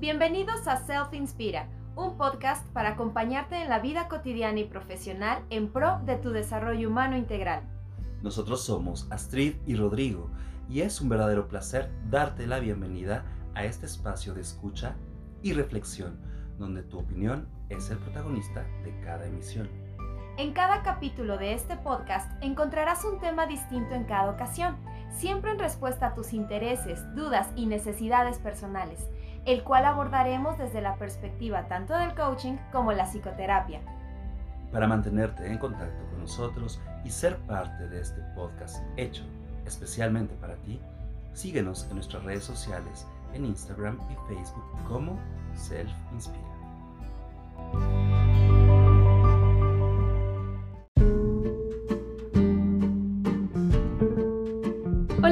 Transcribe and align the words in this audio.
Bienvenidos 0.00 0.66
a 0.66 0.78
Self 0.78 1.12
Inspira, 1.12 1.68
un 1.94 2.16
podcast 2.16 2.66
para 2.68 2.92
acompañarte 2.92 3.60
en 3.60 3.68
la 3.68 3.80
vida 3.80 4.08
cotidiana 4.08 4.58
y 4.58 4.64
profesional 4.64 5.44
en 5.50 5.70
pro 5.70 6.00
de 6.06 6.16
tu 6.16 6.30
desarrollo 6.30 6.88
humano 6.88 7.18
integral. 7.18 7.64
Nosotros 8.22 8.64
somos 8.64 9.06
Astrid 9.10 9.56
y 9.66 9.76
Rodrigo 9.76 10.30
y 10.70 10.80
es 10.80 11.02
un 11.02 11.10
verdadero 11.10 11.48
placer 11.48 11.90
darte 12.08 12.46
la 12.46 12.60
bienvenida 12.60 13.26
a 13.54 13.66
este 13.66 13.84
espacio 13.84 14.32
de 14.32 14.40
escucha 14.40 14.96
y 15.42 15.52
reflexión, 15.52 16.18
donde 16.58 16.82
tu 16.82 16.98
opinión 16.98 17.46
es 17.68 17.90
el 17.90 17.98
protagonista 17.98 18.64
de 18.84 18.98
cada 19.04 19.26
emisión. 19.26 19.68
En 20.38 20.54
cada 20.54 20.82
capítulo 20.82 21.36
de 21.36 21.52
este 21.52 21.76
podcast 21.76 22.42
encontrarás 22.42 23.04
un 23.04 23.20
tema 23.20 23.46
distinto 23.46 23.94
en 23.94 24.04
cada 24.04 24.30
ocasión, 24.30 24.78
siempre 25.10 25.50
en 25.50 25.58
respuesta 25.58 26.06
a 26.06 26.14
tus 26.14 26.32
intereses, 26.32 27.04
dudas 27.14 27.48
y 27.54 27.66
necesidades 27.66 28.38
personales 28.38 29.06
el 29.46 29.62
cual 29.64 29.84
abordaremos 29.84 30.58
desde 30.58 30.80
la 30.80 30.96
perspectiva 30.96 31.66
tanto 31.68 31.96
del 31.96 32.14
coaching 32.14 32.56
como 32.72 32.92
la 32.92 33.06
psicoterapia. 33.06 33.80
Para 34.72 34.86
mantenerte 34.86 35.46
en 35.46 35.58
contacto 35.58 36.04
con 36.10 36.20
nosotros 36.20 36.80
y 37.04 37.10
ser 37.10 37.36
parte 37.38 37.88
de 37.88 38.00
este 38.00 38.20
podcast 38.34 38.82
hecho 38.96 39.24
especialmente 39.66 40.34
para 40.36 40.56
ti, 40.56 40.80
síguenos 41.32 41.86
en 41.88 41.96
nuestras 41.96 42.24
redes 42.24 42.44
sociales 42.44 43.06
en 43.34 43.44
Instagram 43.44 43.98
y 44.10 44.34
Facebook 44.34 44.64
como 44.88 45.18
Self 45.54 45.90
Inspira. 46.12 46.44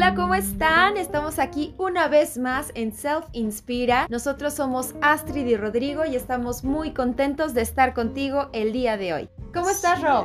Hola, 0.09 0.17
¿cómo 0.17 0.35
están? 0.35 0.97
Estamos 0.97 1.39
aquí 1.39 1.75
una 1.77 2.09
vez 2.09 2.39
más 2.39 2.73
en 2.75 2.95
Self 2.95 3.27
Inspira. 3.33 4.07
Nosotros 4.09 4.55
somos 4.55 4.95
Astrid 5.03 5.47
y 5.47 5.55
Rodrigo 5.55 6.07
y 6.07 6.17
estamos 6.17 6.65
muy 6.65 6.93
contentos 6.93 7.53
de 7.53 7.61
estar 7.61 7.93
contigo 7.93 8.49
el 8.55 8.73
día 8.73 8.97
de 8.97 9.13
hoy. 9.13 9.29
¿Cómo 9.53 9.69
estás, 9.69 10.01
Ro? 10.01 10.25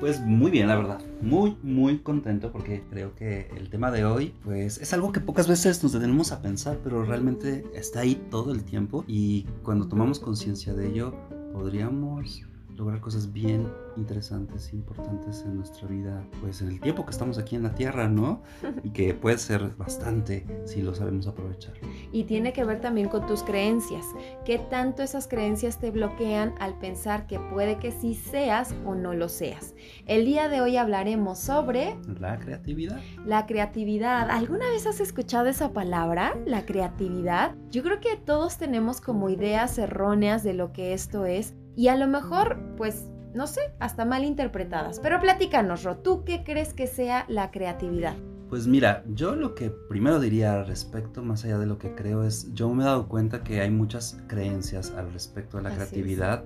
Pues 0.00 0.20
muy 0.20 0.50
bien, 0.50 0.68
la 0.68 0.76
verdad. 0.76 1.00
Muy, 1.22 1.56
muy 1.62 2.00
contento 2.00 2.52
porque 2.52 2.84
creo 2.90 3.14
que 3.14 3.48
el 3.56 3.70
tema 3.70 3.90
de 3.90 4.04
hoy, 4.04 4.34
pues 4.44 4.76
es 4.76 4.92
algo 4.92 5.12
que 5.12 5.20
pocas 5.20 5.48
veces 5.48 5.82
nos 5.82 5.94
detenemos 5.94 6.30
a 6.32 6.42
pensar, 6.42 6.76
pero 6.84 7.02
realmente 7.02 7.64
está 7.72 8.00
ahí 8.00 8.16
todo 8.30 8.52
el 8.52 8.64
tiempo 8.64 9.02
y 9.08 9.44
cuando 9.62 9.88
tomamos 9.88 10.20
conciencia 10.20 10.74
de 10.74 10.88
ello, 10.88 11.14
podríamos 11.54 12.44
lograr 12.76 13.00
cosas 13.00 13.32
bien 13.32 13.72
interesantes, 13.96 14.72
importantes 14.72 15.42
en 15.46 15.56
nuestra 15.56 15.88
vida, 15.88 16.22
pues 16.40 16.60
en 16.60 16.68
el 16.68 16.80
tiempo 16.80 17.04
que 17.04 17.10
estamos 17.10 17.38
aquí 17.38 17.56
en 17.56 17.62
la 17.62 17.74
Tierra, 17.74 18.08
¿no? 18.08 18.42
Y 18.84 18.90
que 18.90 19.14
puede 19.14 19.38
ser 19.38 19.74
bastante 19.76 20.46
si 20.64 20.82
lo 20.82 20.94
sabemos 20.94 21.26
aprovechar. 21.26 21.74
Y 22.12 22.24
tiene 22.24 22.52
que 22.52 22.64
ver 22.64 22.80
también 22.80 23.08
con 23.08 23.26
tus 23.26 23.42
creencias. 23.42 24.04
¿Qué 24.44 24.58
tanto 24.58 25.02
esas 25.02 25.26
creencias 25.26 25.78
te 25.78 25.90
bloquean 25.90 26.54
al 26.60 26.78
pensar 26.78 27.26
que 27.26 27.38
puede 27.38 27.78
que 27.78 27.90
sí 27.90 28.14
seas 28.14 28.74
o 28.84 28.94
no 28.94 29.14
lo 29.14 29.28
seas? 29.28 29.74
El 30.06 30.24
día 30.24 30.48
de 30.48 30.60
hoy 30.60 30.76
hablaremos 30.76 31.38
sobre... 31.38 31.96
La 32.20 32.38
creatividad. 32.38 33.00
La 33.24 33.46
creatividad. 33.46 34.30
¿Alguna 34.30 34.68
vez 34.68 34.86
has 34.86 35.00
escuchado 35.00 35.48
esa 35.48 35.72
palabra? 35.72 36.36
La 36.44 36.66
creatividad. 36.66 37.54
Yo 37.70 37.82
creo 37.82 38.00
que 38.00 38.16
todos 38.16 38.58
tenemos 38.58 39.00
como 39.00 39.30
ideas 39.30 39.78
erróneas 39.78 40.42
de 40.42 40.54
lo 40.54 40.72
que 40.72 40.92
esto 40.92 41.26
es 41.26 41.54
y 41.76 41.88
a 41.88 41.96
lo 41.96 42.08
mejor, 42.08 42.58
pues, 42.76 43.04
no 43.34 43.46
sé, 43.46 43.60
hasta 43.78 44.04
mal 44.04 44.24
interpretadas. 44.24 44.98
Pero 44.98 45.20
platícanos, 45.20 45.84
Ro, 45.84 45.98
¿tú 45.98 46.24
qué 46.24 46.42
crees 46.42 46.72
que 46.72 46.86
sea 46.86 47.26
la 47.28 47.50
creatividad? 47.50 48.16
Pues 48.48 48.66
mira, 48.66 49.04
yo 49.08 49.36
lo 49.36 49.54
que 49.54 49.70
primero 49.70 50.18
diría 50.20 50.54
al 50.54 50.66
respecto, 50.66 51.22
más 51.22 51.44
allá 51.44 51.58
de 51.58 51.66
lo 51.66 51.78
que 51.78 51.94
creo, 51.94 52.24
es, 52.24 52.52
yo 52.54 52.72
me 52.72 52.82
he 52.84 52.86
dado 52.86 53.08
cuenta 53.08 53.42
que 53.42 53.60
hay 53.60 53.70
muchas 53.70 54.18
creencias 54.28 54.92
al 54.92 55.12
respecto 55.12 55.56
de 55.58 55.64
la 55.64 55.74
creatividad 55.74 56.44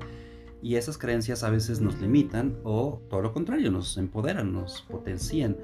y 0.62 0.76
esas 0.76 0.98
creencias 0.98 1.44
a 1.44 1.50
veces 1.50 1.80
nos 1.80 2.00
limitan 2.00 2.58
o 2.64 3.02
todo 3.08 3.22
lo 3.22 3.32
contrario, 3.32 3.70
nos 3.70 3.96
empoderan, 3.98 4.52
nos 4.52 4.82
potencian. 4.82 5.56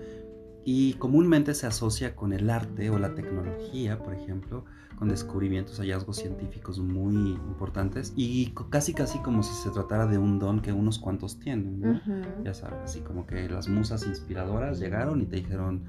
Y 0.65 0.95
comúnmente 0.95 1.55
se 1.55 1.67
asocia 1.67 2.15
con 2.15 2.33
el 2.33 2.51
arte 2.51 2.91
o 2.91 2.99
la 2.99 3.15
tecnología, 3.15 3.99
por 3.99 4.15
ejemplo, 4.15 4.65
con 4.97 5.09
descubrimientos, 5.09 5.79
hallazgos 5.79 6.17
científicos 6.17 6.79
muy 6.79 7.33
importantes 7.33 8.13
y 8.17 8.53
casi 8.71 8.95
casi 8.95 9.19
como 9.19 9.43
si 9.43 9.55
se 9.55 9.71
tratara 9.71 10.07
de 10.07 10.19
un 10.19 10.39
don 10.39 10.61
que 10.61 10.73
unos 10.73 10.99
cuantos 10.99 11.39
tienen, 11.39 12.01
Ya 12.43 12.55
sabes, 12.55 12.79
así 12.85 13.01
como 13.01 13.27
que 13.27 13.49
las 13.49 13.69
musas 13.69 14.07
inspiradoras 14.07 14.79
llegaron 14.79 15.21
y 15.21 15.27
te 15.27 15.37
dijeron, 15.37 15.85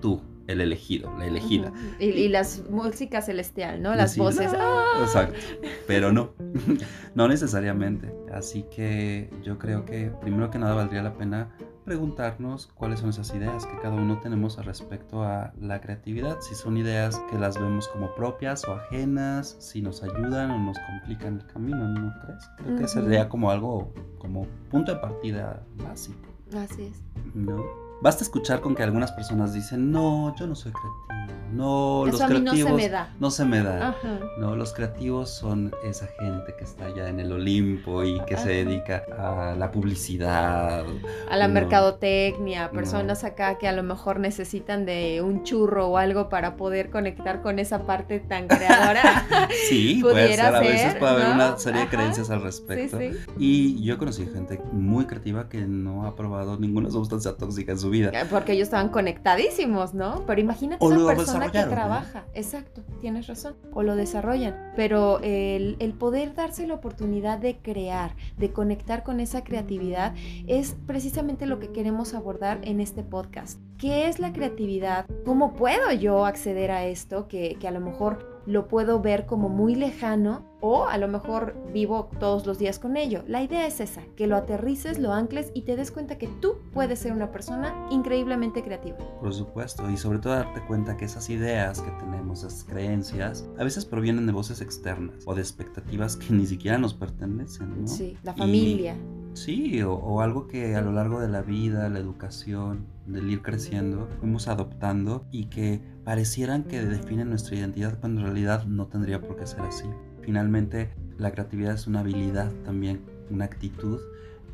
tú, 0.00 0.20
el 0.48 0.60
elegido, 0.60 1.16
la 1.16 1.26
elegida. 1.26 1.72
y, 2.00 2.28
las 2.28 2.68
músicas 2.68 3.26
celestial, 3.26 3.80
¿no? 3.80 3.94
Las 3.94 4.16
voces. 4.16 4.52
¡ah! 4.58 4.98
Exacto, 5.02 5.38
pero 5.86 6.10
no, 6.10 6.32
no 7.14 7.28
necesariamente. 7.28 8.12
Así 8.32 8.64
que 8.74 9.30
yo 9.44 9.58
creo 9.58 9.84
que 9.84 10.10
primero 10.20 10.50
que 10.50 10.58
nada 10.58 10.74
valdría 10.74 11.02
la 11.02 11.14
pena 11.14 11.50
preguntarnos 11.84 12.66
cuáles 12.66 13.00
son 13.00 13.10
esas 13.10 13.34
ideas 13.34 13.64
que 13.64 13.78
cada 13.78 13.94
uno 13.94 14.18
tenemos 14.20 14.62
respecto 14.62 15.22
a 15.22 15.54
la 15.58 15.80
creatividad, 15.80 16.38
si 16.40 16.54
son 16.54 16.76
ideas 16.76 17.18
que 17.30 17.38
las 17.38 17.58
vemos 17.58 17.88
como 17.88 18.14
propias 18.14 18.62
o 18.68 18.74
ajenas, 18.74 19.56
si 19.58 19.80
nos 19.80 20.02
ayudan 20.02 20.50
o 20.50 20.58
nos 20.58 20.76
complican 20.78 21.40
el 21.40 21.46
camino, 21.46 21.88
¿no 21.88 22.12
crees? 22.22 22.50
Creo 22.58 22.76
que 22.76 22.88
sería 22.88 23.28
como 23.30 23.50
algo, 23.50 23.94
como 24.18 24.46
punto 24.70 24.92
de 24.94 25.00
partida 25.00 25.62
básico. 25.76 26.28
Así 26.54 26.84
es. 26.84 27.02
¿No? 27.34 27.87
Basta 28.00 28.22
escuchar 28.24 28.60
con 28.60 28.74
que 28.74 28.82
algunas 28.82 29.12
personas 29.12 29.52
dicen, 29.52 29.90
no, 29.90 30.34
yo 30.36 30.46
no 30.46 30.54
soy 30.54 30.72
creativo 30.72 31.18
no, 31.52 32.04
los 32.06 32.20
creativos. 32.20 32.54
No 32.54 32.66
se 32.68 32.74
me 32.74 32.88
da. 32.88 33.14
No 33.18 33.30
se 33.30 33.44
me 33.44 33.62
da. 33.62 33.96
No, 34.38 34.56
los 34.56 34.72
creativos 34.72 35.30
son 35.30 35.72
esa 35.84 36.06
gente 36.18 36.54
que 36.56 36.64
está 36.64 36.86
allá 36.86 37.08
en 37.08 37.20
el 37.20 37.32
Olimpo 37.32 38.04
y 38.04 38.20
que 38.20 38.36
se 38.36 38.50
dedica 38.64 39.04
a 39.16 39.54
la 39.56 39.70
publicidad. 39.70 40.84
A 41.30 41.36
la 41.36 41.48
mercadotecnia, 41.48 42.70
personas 42.70 43.24
acá 43.24 43.58
que 43.58 43.68
a 43.68 43.72
lo 43.72 43.82
mejor 43.82 44.20
necesitan 44.20 44.84
de 44.84 45.22
un 45.22 45.44
churro 45.44 45.88
o 45.88 45.96
algo 45.96 46.28
para 46.28 46.56
poder 46.56 46.90
conectar 46.90 47.42
con 47.42 47.58
esa 47.58 47.86
parte 47.86 48.20
tan 48.20 48.46
creadora. 48.46 49.26
sí, 49.68 50.00
puede 50.02 50.34
ser. 50.34 50.54
A 50.54 50.60
veces 50.60 50.94
puede 50.96 51.12
haber 51.12 51.34
una 51.34 51.58
serie 51.58 51.82
de 51.82 51.88
creencias 51.88 52.30
al 52.30 52.42
respecto. 52.42 52.98
Y 53.38 53.82
yo 53.82 53.94
he 53.94 53.98
conocido 53.98 54.32
gente 54.32 54.60
muy 54.72 55.06
creativa 55.06 55.48
que 55.48 55.62
no 55.62 56.06
ha 56.06 56.14
probado 56.14 56.58
ninguna 56.58 56.90
sustancia 56.90 57.36
tóxica 57.36 57.72
en 57.72 57.78
su 57.78 57.87
vida. 57.90 58.12
Porque 58.30 58.52
ellos 58.52 58.64
estaban 58.64 58.88
conectadísimos, 58.88 59.94
¿no? 59.94 60.24
Pero 60.26 60.40
imagínate 60.40 60.84
una 60.84 61.14
persona 61.14 61.50
que 61.50 61.62
trabaja, 61.64 62.24
exacto, 62.34 62.82
tienes 63.00 63.26
razón, 63.26 63.56
o 63.72 63.82
lo 63.82 63.96
desarrollan, 63.96 64.72
pero 64.76 65.20
el, 65.20 65.76
el, 65.78 65.92
poder 65.92 66.34
darse 66.34 66.66
la 66.66 66.74
oportunidad 66.74 67.38
de 67.38 67.58
crear, 67.58 68.14
de 68.36 68.52
conectar 68.52 69.02
con 69.02 69.20
esa 69.20 69.44
creatividad, 69.44 70.14
es 70.46 70.76
precisamente 70.86 71.46
lo 71.46 71.58
que 71.58 71.70
queremos 71.70 72.14
abordar 72.14 72.60
en 72.62 72.80
este 72.80 73.02
podcast. 73.02 73.58
¿Qué 73.78 74.08
es 74.08 74.18
la 74.18 74.32
creatividad? 74.32 75.06
¿Cómo 75.24 75.54
puedo 75.54 75.92
yo 75.92 76.26
acceder 76.26 76.70
a 76.70 76.84
esto 76.84 77.28
que, 77.28 77.56
que 77.60 77.68
a 77.68 77.70
lo 77.70 77.80
mejor 77.80 78.37
lo 78.48 78.66
puedo 78.66 79.00
ver 79.00 79.26
como 79.26 79.50
muy 79.50 79.74
lejano 79.74 80.42
o 80.60 80.86
a 80.86 80.96
lo 80.96 81.06
mejor 81.06 81.54
vivo 81.72 82.08
todos 82.18 82.46
los 82.46 82.58
días 82.58 82.78
con 82.78 82.96
ello. 82.96 83.22
La 83.28 83.42
idea 83.42 83.66
es 83.66 83.78
esa, 83.78 84.02
que 84.16 84.26
lo 84.26 84.36
aterrices, 84.36 84.98
lo 84.98 85.12
ancles 85.12 85.50
y 85.52 85.62
te 85.62 85.76
des 85.76 85.90
cuenta 85.90 86.16
que 86.16 86.28
tú 86.40 86.56
puedes 86.72 86.98
ser 86.98 87.12
una 87.12 87.30
persona 87.30 87.86
increíblemente 87.90 88.64
creativa. 88.64 88.96
Por 89.20 89.34
supuesto, 89.34 89.88
y 89.90 89.98
sobre 89.98 90.18
todo 90.18 90.32
darte 90.32 90.62
cuenta 90.66 90.96
que 90.96 91.04
esas 91.04 91.28
ideas 91.28 91.82
que 91.82 91.90
tenemos, 91.92 92.42
esas 92.42 92.64
creencias, 92.64 93.46
a 93.58 93.64
veces 93.64 93.84
provienen 93.84 94.26
de 94.26 94.32
voces 94.32 94.62
externas 94.62 95.24
o 95.26 95.34
de 95.34 95.42
expectativas 95.42 96.16
que 96.16 96.32
ni 96.32 96.46
siquiera 96.46 96.78
nos 96.78 96.94
pertenecen, 96.94 97.82
¿no? 97.82 97.86
Sí, 97.86 98.16
la 98.22 98.32
familia. 98.32 98.96
Sí, 99.34 99.82
o, 99.82 100.20
algo 100.22 100.48
que 100.48 100.74
a 100.74 100.80
lo 100.80 100.90
largo 100.90 101.20
de 101.20 101.28
la 101.28 101.42
vida, 101.42 101.88
la 101.90 101.98
educación, 101.98 102.86
del 103.08 103.30
ir 103.30 103.42
creciendo, 103.42 104.08
fuimos 104.20 104.48
adoptando 104.48 105.26
y 105.30 105.46
que 105.46 105.82
parecieran 106.04 106.64
que 106.64 106.84
definen 106.84 107.30
nuestra 107.30 107.56
identidad 107.56 107.98
cuando 107.98 108.20
en 108.20 108.26
realidad 108.26 108.64
no 108.66 108.86
tendría 108.86 109.20
por 109.20 109.36
qué 109.36 109.46
ser 109.46 109.60
así. 109.60 109.86
Finalmente, 110.22 110.94
la 111.16 111.32
creatividad 111.32 111.74
es 111.74 111.86
una 111.86 112.00
habilidad 112.00 112.52
también, 112.64 113.02
una 113.30 113.46
actitud 113.46 114.00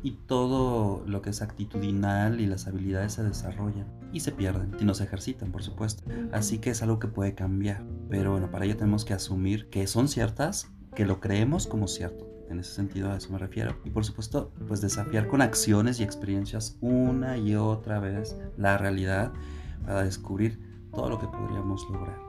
y 0.03 0.11
todo 0.11 1.03
lo 1.07 1.21
que 1.21 1.31
es 1.31 1.41
actitudinal 1.41 2.39
y 2.39 2.45
las 2.45 2.67
habilidades 2.67 3.13
se 3.13 3.23
desarrollan 3.23 3.87
y 4.13 4.19
se 4.21 4.31
pierden 4.31 4.71
y 4.79 4.85
no 4.85 4.93
se 4.93 5.03
ejercitan, 5.03 5.51
por 5.51 5.63
supuesto. 5.63 6.03
Así 6.31 6.59
que 6.59 6.69
es 6.69 6.81
algo 6.81 6.99
que 6.99 7.07
puede 7.07 7.35
cambiar, 7.35 7.83
pero 8.09 8.31
bueno, 8.31 8.51
para 8.51 8.65
ello 8.65 8.77
tenemos 8.77 9.03
que 9.05 9.13
asumir 9.13 9.69
que 9.69 9.87
son 9.87 10.07
ciertas, 10.07 10.71
que 10.95 11.05
lo 11.05 11.19
creemos 11.19 11.67
como 11.67 11.87
cierto 11.87 12.34
en 12.49 12.59
ese 12.59 12.73
sentido 12.73 13.11
a 13.11 13.17
eso 13.17 13.31
me 13.31 13.39
refiero. 13.39 13.77
Y 13.83 13.89
por 13.89 14.05
supuesto, 14.05 14.51
pues 14.67 14.81
desafiar 14.81 15.27
con 15.27 15.41
acciones 15.41 15.99
y 15.99 16.03
experiencias 16.03 16.77
una 16.81 17.37
y 17.37 17.55
otra 17.55 17.99
vez 17.99 18.35
la 18.57 18.77
realidad 18.77 19.31
para 19.85 20.03
descubrir 20.03 20.59
todo 20.95 21.09
lo 21.09 21.19
que 21.19 21.27
podríamos 21.27 21.87
lograr. 21.89 22.19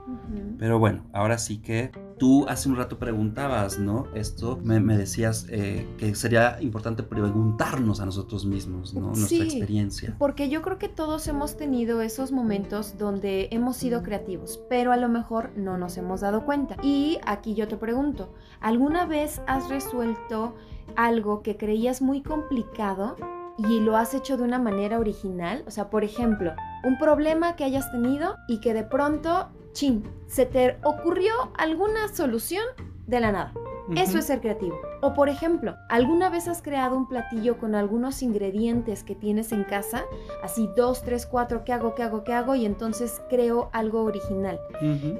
Pero 0.58 0.78
bueno, 0.78 1.04
ahora 1.12 1.38
sí 1.38 1.58
que 1.58 1.92
tú 2.18 2.46
hace 2.48 2.68
un 2.68 2.76
rato 2.76 2.98
preguntabas, 2.98 3.78
¿no? 3.78 4.06
Esto 4.14 4.58
me, 4.62 4.80
decías 4.96 5.46
eh, 5.50 5.86
que 5.98 6.14
sería 6.14 6.58
importante 6.60 7.02
preguntarnos 7.02 8.00
a 8.00 8.06
nosotros 8.06 8.44
mismos, 8.44 8.94
¿no? 8.94 9.08
Nuestra 9.08 9.44
experiencia. 9.44 10.16
Porque 10.18 10.48
yo 10.48 10.62
creo 10.62 10.78
que 10.78 10.88
todos 10.88 11.26
hemos 11.28 11.56
tenido 11.56 12.02
esos 12.02 12.32
momentos 12.32 12.98
donde 12.98 13.48
hemos 13.50 13.76
sido 13.76 14.02
creativos, 14.02 14.60
pero 14.68 14.92
a 14.92 14.96
lo 14.96 15.08
mejor 15.08 15.50
no 15.56 15.78
nos 15.78 15.96
hemos 15.96 16.20
dado 16.20 16.44
cuenta. 16.44 16.76
Y 16.82 17.18
aquí 17.24 17.54
yo 17.54 17.68
te 17.68 17.76
pregunto, 17.76 18.32
¿alguna 18.60 19.06
vez 19.06 19.40
has 19.46 19.68
resuelto 19.68 20.54
algo 20.96 21.42
que 21.42 21.56
creías 21.56 22.02
muy 22.02 22.22
complicado 22.22 23.16
y 23.58 23.80
lo 23.80 23.96
has 23.96 24.14
hecho 24.14 24.36
de 24.36 24.44
una 24.44 24.58
manera 24.58 24.98
original? 24.98 25.64
O 25.66 25.70
sea, 25.70 25.90
por 25.90 26.04
ejemplo, 26.04 26.52
un 26.86 26.98
problema 26.98 27.56
que 27.56 27.64
hayas 27.64 27.90
tenido 27.90 28.36
y 28.46 28.60
que 28.60 28.72
de 28.72 28.84
pronto, 28.84 29.48
chin, 29.72 30.04
se 30.28 30.46
te 30.46 30.78
ocurrió 30.84 31.32
alguna 31.58 32.06
solución 32.14 32.64
de 33.08 33.18
la 33.18 33.32
nada. 33.32 33.52
Eso 33.96 34.18
es 34.18 34.26
ser 34.26 34.40
creativo. 34.40 34.76
O 35.00 35.12
por 35.12 35.28
ejemplo, 35.28 35.76
¿alguna 35.88 36.28
vez 36.28 36.48
has 36.48 36.62
creado 36.62 36.96
un 36.96 37.08
platillo 37.08 37.58
con 37.58 37.74
algunos 37.74 38.22
ingredientes 38.22 39.04
que 39.04 39.14
tienes 39.14 39.52
en 39.52 39.64
casa? 39.64 40.04
Así 40.42 40.68
dos, 40.76 41.02
tres, 41.02 41.26
cuatro, 41.26 41.64
¿qué 41.64 41.72
hago, 41.72 41.94
qué 41.94 42.04
hago, 42.04 42.24
qué 42.24 42.32
hago? 42.32 42.54
Y 42.54 42.66
entonces 42.66 43.20
creo 43.28 43.68
algo 43.72 44.02
original. 44.02 44.60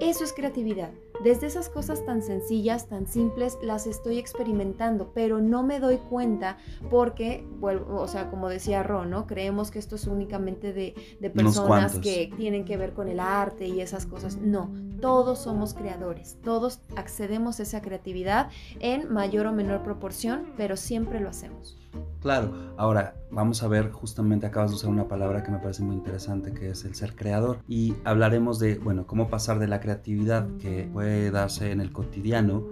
Eso 0.00 0.24
es 0.24 0.32
creatividad. 0.32 0.90
Desde 1.22 1.46
esas 1.46 1.68
cosas 1.68 2.04
tan 2.04 2.22
sencillas, 2.22 2.88
tan 2.88 3.06
simples, 3.06 3.58
las 3.62 3.86
estoy 3.86 4.18
experimentando, 4.18 5.12
pero 5.14 5.40
no 5.40 5.62
me 5.62 5.80
doy 5.80 5.96
cuenta 5.96 6.58
porque, 6.90 7.46
o 7.60 8.08
sea, 8.08 8.30
como 8.30 8.48
decía 8.48 8.82
Ron, 8.82 9.10
¿no? 9.10 9.26
Creemos 9.26 9.70
que 9.70 9.78
esto 9.78 9.96
es 9.96 10.06
únicamente 10.06 10.72
de, 10.72 10.94
de 11.20 11.30
personas 11.30 11.98
que 11.98 12.32
tienen 12.36 12.64
que 12.64 12.76
ver 12.76 12.92
con 12.92 13.08
el 13.08 13.20
arte 13.20 13.66
y 13.66 13.80
esas 13.80 14.06
cosas. 14.06 14.36
No, 14.36 14.70
todos 15.00 15.40
somos 15.40 15.74
creadores, 15.74 16.38
todos 16.42 16.80
accedemos 16.96 17.60
a 17.60 17.64
esa 17.64 17.82
creatividad 17.82 18.50
en 18.80 19.12
mayor 19.12 19.46
o 19.46 19.52
menor 19.52 19.82
proporción, 19.82 20.52
pero 20.56 20.76
siempre 20.76 21.20
lo 21.20 21.28
hacemos. 21.28 21.78
Claro, 22.26 22.52
ahora 22.76 23.14
vamos 23.30 23.62
a 23.62 23.68
ver, 23.68 23.92
justamente 23.92 24.46
acabas 24.46 24.70
de 24.70 24.74
usar 24.78 24.90
una 24.90 25.06
palabra 25.06 25.44
que 25.44 25.52
me 25.52 25.60
parece 25.60 25.84
muy 25.84 25.94
interesante, 25.94 26.52
que 26.52 26.70
es 26.70 26.84
el 26.84 26.96
ser 26.96 27.14
creador. 27.14 27.58
Y 27.68 27.94
hablaremos 28.02 28.58
de, 28.58 28.80
bueno, 28.80 29.06
cómo 29.06 29.30
pasar 29.30 29.60
de 29.60 29.68
la 29.68 29.78
creatividad 29.78 30.48
que 30.58 30.90
puede 30.92 31.30
darse 31.30 31.70
en 31.70 31.80
el 31.80 31.92
cotidiano, 31.92 32.64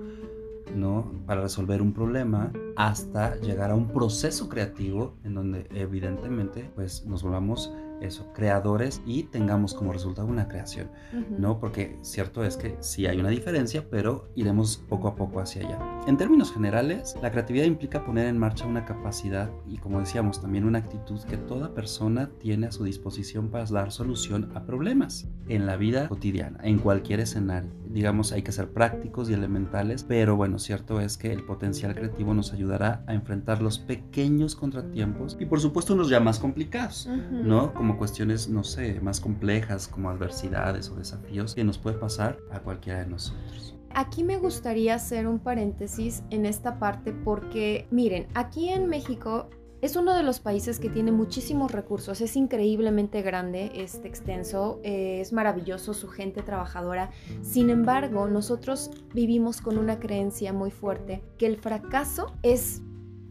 ¿no? 0.74 1.08
Para 1.24 1.42
resolver 1.42 1.82
un 1.82 1.92
problema, 1.92 2.52
hasta 2.74 3.36
llegar 3.36 3.70
a 3.70 3.76
un 3.76 3.92
proceso 3.92 4.48
creativo 4.48 5.14
en 5.22 5.34
donde 5.34 5.68
evidentemente, 5.72 6.68
pues 6.74 7.06
nos 7.06 7.22
volvamos 7.22 7.72
eso, 8.00 8.32
creadores 8.34 9.02
y 9.06 9.24
tengamos 9.24 9.74
como 9.74 9.92
resultado 9.92 10.28
una 10.28 10.48
creación, 10.48 10.90
¿no? 11.38 11.58
Porque 11.58 11.98
cierto 12.02 12.44
es 12.44 12.56
que 12.56 12.76
sí 12.80 13.06
hay 13.06 13.18
una 13.18 13.30
diferencia, 13.30 13.88
pero 13.90 14.28
iremos 14.34 14.76
poco 14.88 15.08
a 15.08 15.14
poco 15.14 15.40
hacia 15.40 15.66
allá. 15.66 15.78
En 16.06 16.16
términos 16.16 16.52
generales, 16.52 17.16
la 17.22 17.30
creatividad 17.30 17.64
implica 17.64 18.04
poner 18.04 18.26
en 18.26 18.38
marcha 18.38 18.66
una 18.66 18.84
capacidad 18.84 19.50
y 19.66 19.78
como 19.78 20.00
decíamos, 20.00 20.40
también 20.40 20.64
una 20.64 20.78
actitud 20.78 21.20
que 21.22 21.36
toda 21.36 21.74
persona 21.74 22.30
tiene 22.38 22.66
a 22.66 22.72
su 22.72 22.84
disposición 22.84 23.48
para 23.48 23.64
dar 23.64 23.92
solución 23.92 24.50
a 24.54 24.64
problemas 24.64 25.28
en 25.48 25.66
la 25.66 25.76
vida 25.76 26.08
cotidiana, 26.08 26.58
en 26.62 26.78
cualquier 26.78 27.20
escenario. 27.20 27.70
Digamos, 27.86 28.32
hay 28.32 28.42
que 28.42 28.52
ser 28.52 28.70
prácticos 28.72 29.30
y 29.30 29.34
elementales, 29.34 30.02
pero 30.02 30.36
bueno, 30.36 30.58
cierto 30.58 31.00
es 31.00 31.16
que 31.16 31.32
el 31.32 31.44
potencial 31.44 31.94
creativo 31.94 32.34
nos 32.34 32.52
ayudará 32.52 33.04
a 33.06 33.14
enfrentar 33.14 33.62
los 33.62 33.78
pequeños 33.78 34.56
contratiempos 34.56 35.36
y 35.38 35.46
por 35.46 35.60
supuesto 35.60 35.94
unos 35.94 36.08
ya 36.08 36.20
más 36.20 36.38
complicados, 36.38 37.08
¿no? 37.30 37.72
Como 37.84 37.98
cuestiones, 37.98 38.48
no 38.48 38.64
sé, 38.64 38.98
más 39.02 39.20
complejas, 39.20 39.88
como 39.88 40.08
adversidades 40.08 40.88
o 40.88 40.94
desafíos 40.94 41.54
que 41.54 41.64
nos 41.64 41.76
puede 41.76 41.98
pasar 41.98 42.38
a 42.50 42.60
cualquiera 42.60 43.00
de 43.00 43.06
nosotros. 43.08 43.74
Aquí 43.90 44.24
me 44.24 44.38
gustaría 44.38 44.94
hacer 44.94 45.26
un 45.26 45.38
paréntesis 45.38 46.22
en 46.30 46.46
esta 46.46 46.78
parte 46.78 47.12
porque, 47.12 47.86
miren, 47.90 48.26
aquí 48.32 48.70
en 48.70 48.86
México 48.86 49.50
es 49.82 49.96
uno 49.96 50.16
de 50.16 50.22
los 50.22 50.40
países 50.40 50.80
que 50.80 50.88
tiene 50.88 51.12
muchísimos 51.12 51.72
recursos, 51.72 52.22
es 52.22 52.36
increíblemente 52.36 53.20
grande, 53.20 53.70
este 53.74 54.08
extenso, 54.08 54.80
eh, 54.82 55.20
es 55.20 55.34
maravilloso 55.34 55.92
su 55.92 56.08
gente 56.08 56.40
trabajadora. 56.40 57.10
Sin 57.42 57.68
embargo, 57.68 58.28
nosotros 58.28 58.92
vivimos 59.12 59.60
con 59.60 59.76
una 59.76 59.98
creencia 60.00 60.54
muy 60.54 60.70
fuerte 60.70 61.22
que 61.36 61.44
el 61.44 61.58
fracaso 61.58 62.32
es 62.42 62.80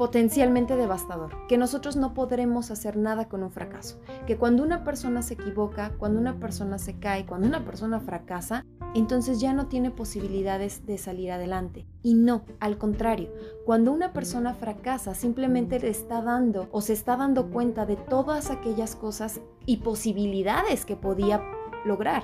potencialmente 0.03 0.75
devastador, 0.75 1.47
que 1.47 1.57
nosotros 1.57 1.95
no 1.95 2.13
podremos 2.13 2.71
hacer 2.71 2.97
nada 2.97 3.29
con 3.29 3.41
un 3.41 3.51
fracaso, 3.51 4.01
que 4.27 4.35
cuando 4.35 4.61
una 4.61 4.83
persona 4.83 5.21
se 5.21 5.35
equivoca, 5.35 5.93
cuando 5.97 6.19
una 6.19 6.41
persona 6.41 6.77
se 6.77 6.99
cae, 6.99 7.25
cuando 7.25 7.47
una 7.47 7.63
persona 7.63 8.01
fracasa, 8.01 8.65
entonces 8.95 9.39
ya 9.39 9.53
no 9.53 9.67
tiene 9.67 9.91
posibilidades 9.91 10.85
de 10.85 10.97
salir 10.97 11.31
adelante. 11.31 11.87
Y 12.01 12.15
no, 12.15 12.43
al 12.59 12.77
contrario, 12.77 13.31
cuando 13.65 13.93
una 13.93 14.11
persona 14.11 14.53
fracasa, 14.53 15.13
simplemente 15.15 15.79
le 15.79 15.91
está 15.91 16.21
dando 16.21 16.67
o 16.73 16.81
se 16.81 16.91
está 16.91 17.15
dando 17.15 17.49
cuenta 17.49 17.85
de 17.85 17.95
todas 17.95 18.51
aquellas 18.51 18.97
cosas 18.97 19.39
y 19.65 19.77
posibilidades 19.77 20.83
que 20.83 20.97
podía 20.97 21.41
lograr. 21.85 22.23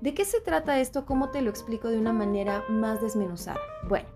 ¿De 0.00 0.14
qué 0.14 0.24
se 0.24 0.40
trata 0.40 0.80
esto? 0.80 1.04
¿Cómo 1.04 1.28
te 1.28 1.42
lo 1.42 1.50
explico 1.50 1.90
de 1.90 1.98
una 1.98 2.14
manera 2.14 2.64
más 2.70 3.02
desmenuzada? 3.02 3.60
Bueno, 3.86 4.08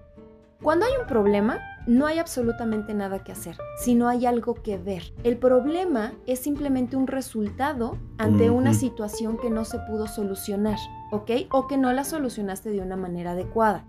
cuando 0.64 0.86
hay 0.86 0.92
un 0.98 1.06
problema, 1.06 1.60
no 1.86 2.06
hay 2.06 2.18
absolutamente 2.18 2.94
nada 2.94 3.22
que 3.22 3.32
hacer, 3.32 3.58
sino 3.76 4.08
hay 4.08 4.24
algo 4.24 4.54
que 4.54 4.78
ver. 4.78 5.12
El 5.22 5.36
problema 5.36 6.14
es 6.26 6.38
simplemente 6.38 6.96
un 6.96 7.06
resultado 7.06 7.98
ante 8.16 8.48
una 8.48 8.72
situación 8.72 9.36
que 9.36 9.50
no 9.50 9.66
se 9.66 9.78
pudo 9.80 10.06
solucionar, 10.06 10.78
¿ok? 11.12 11.30
O 11.50 11.66
que 11.66 11.76
no 11.76 11.92
la 11.92 12.02
solucionaste 12.02 12.70
de 12.70 12.80
una 12.80 12.96
manera 12.96 13.32
adecuada. 13.32 13.84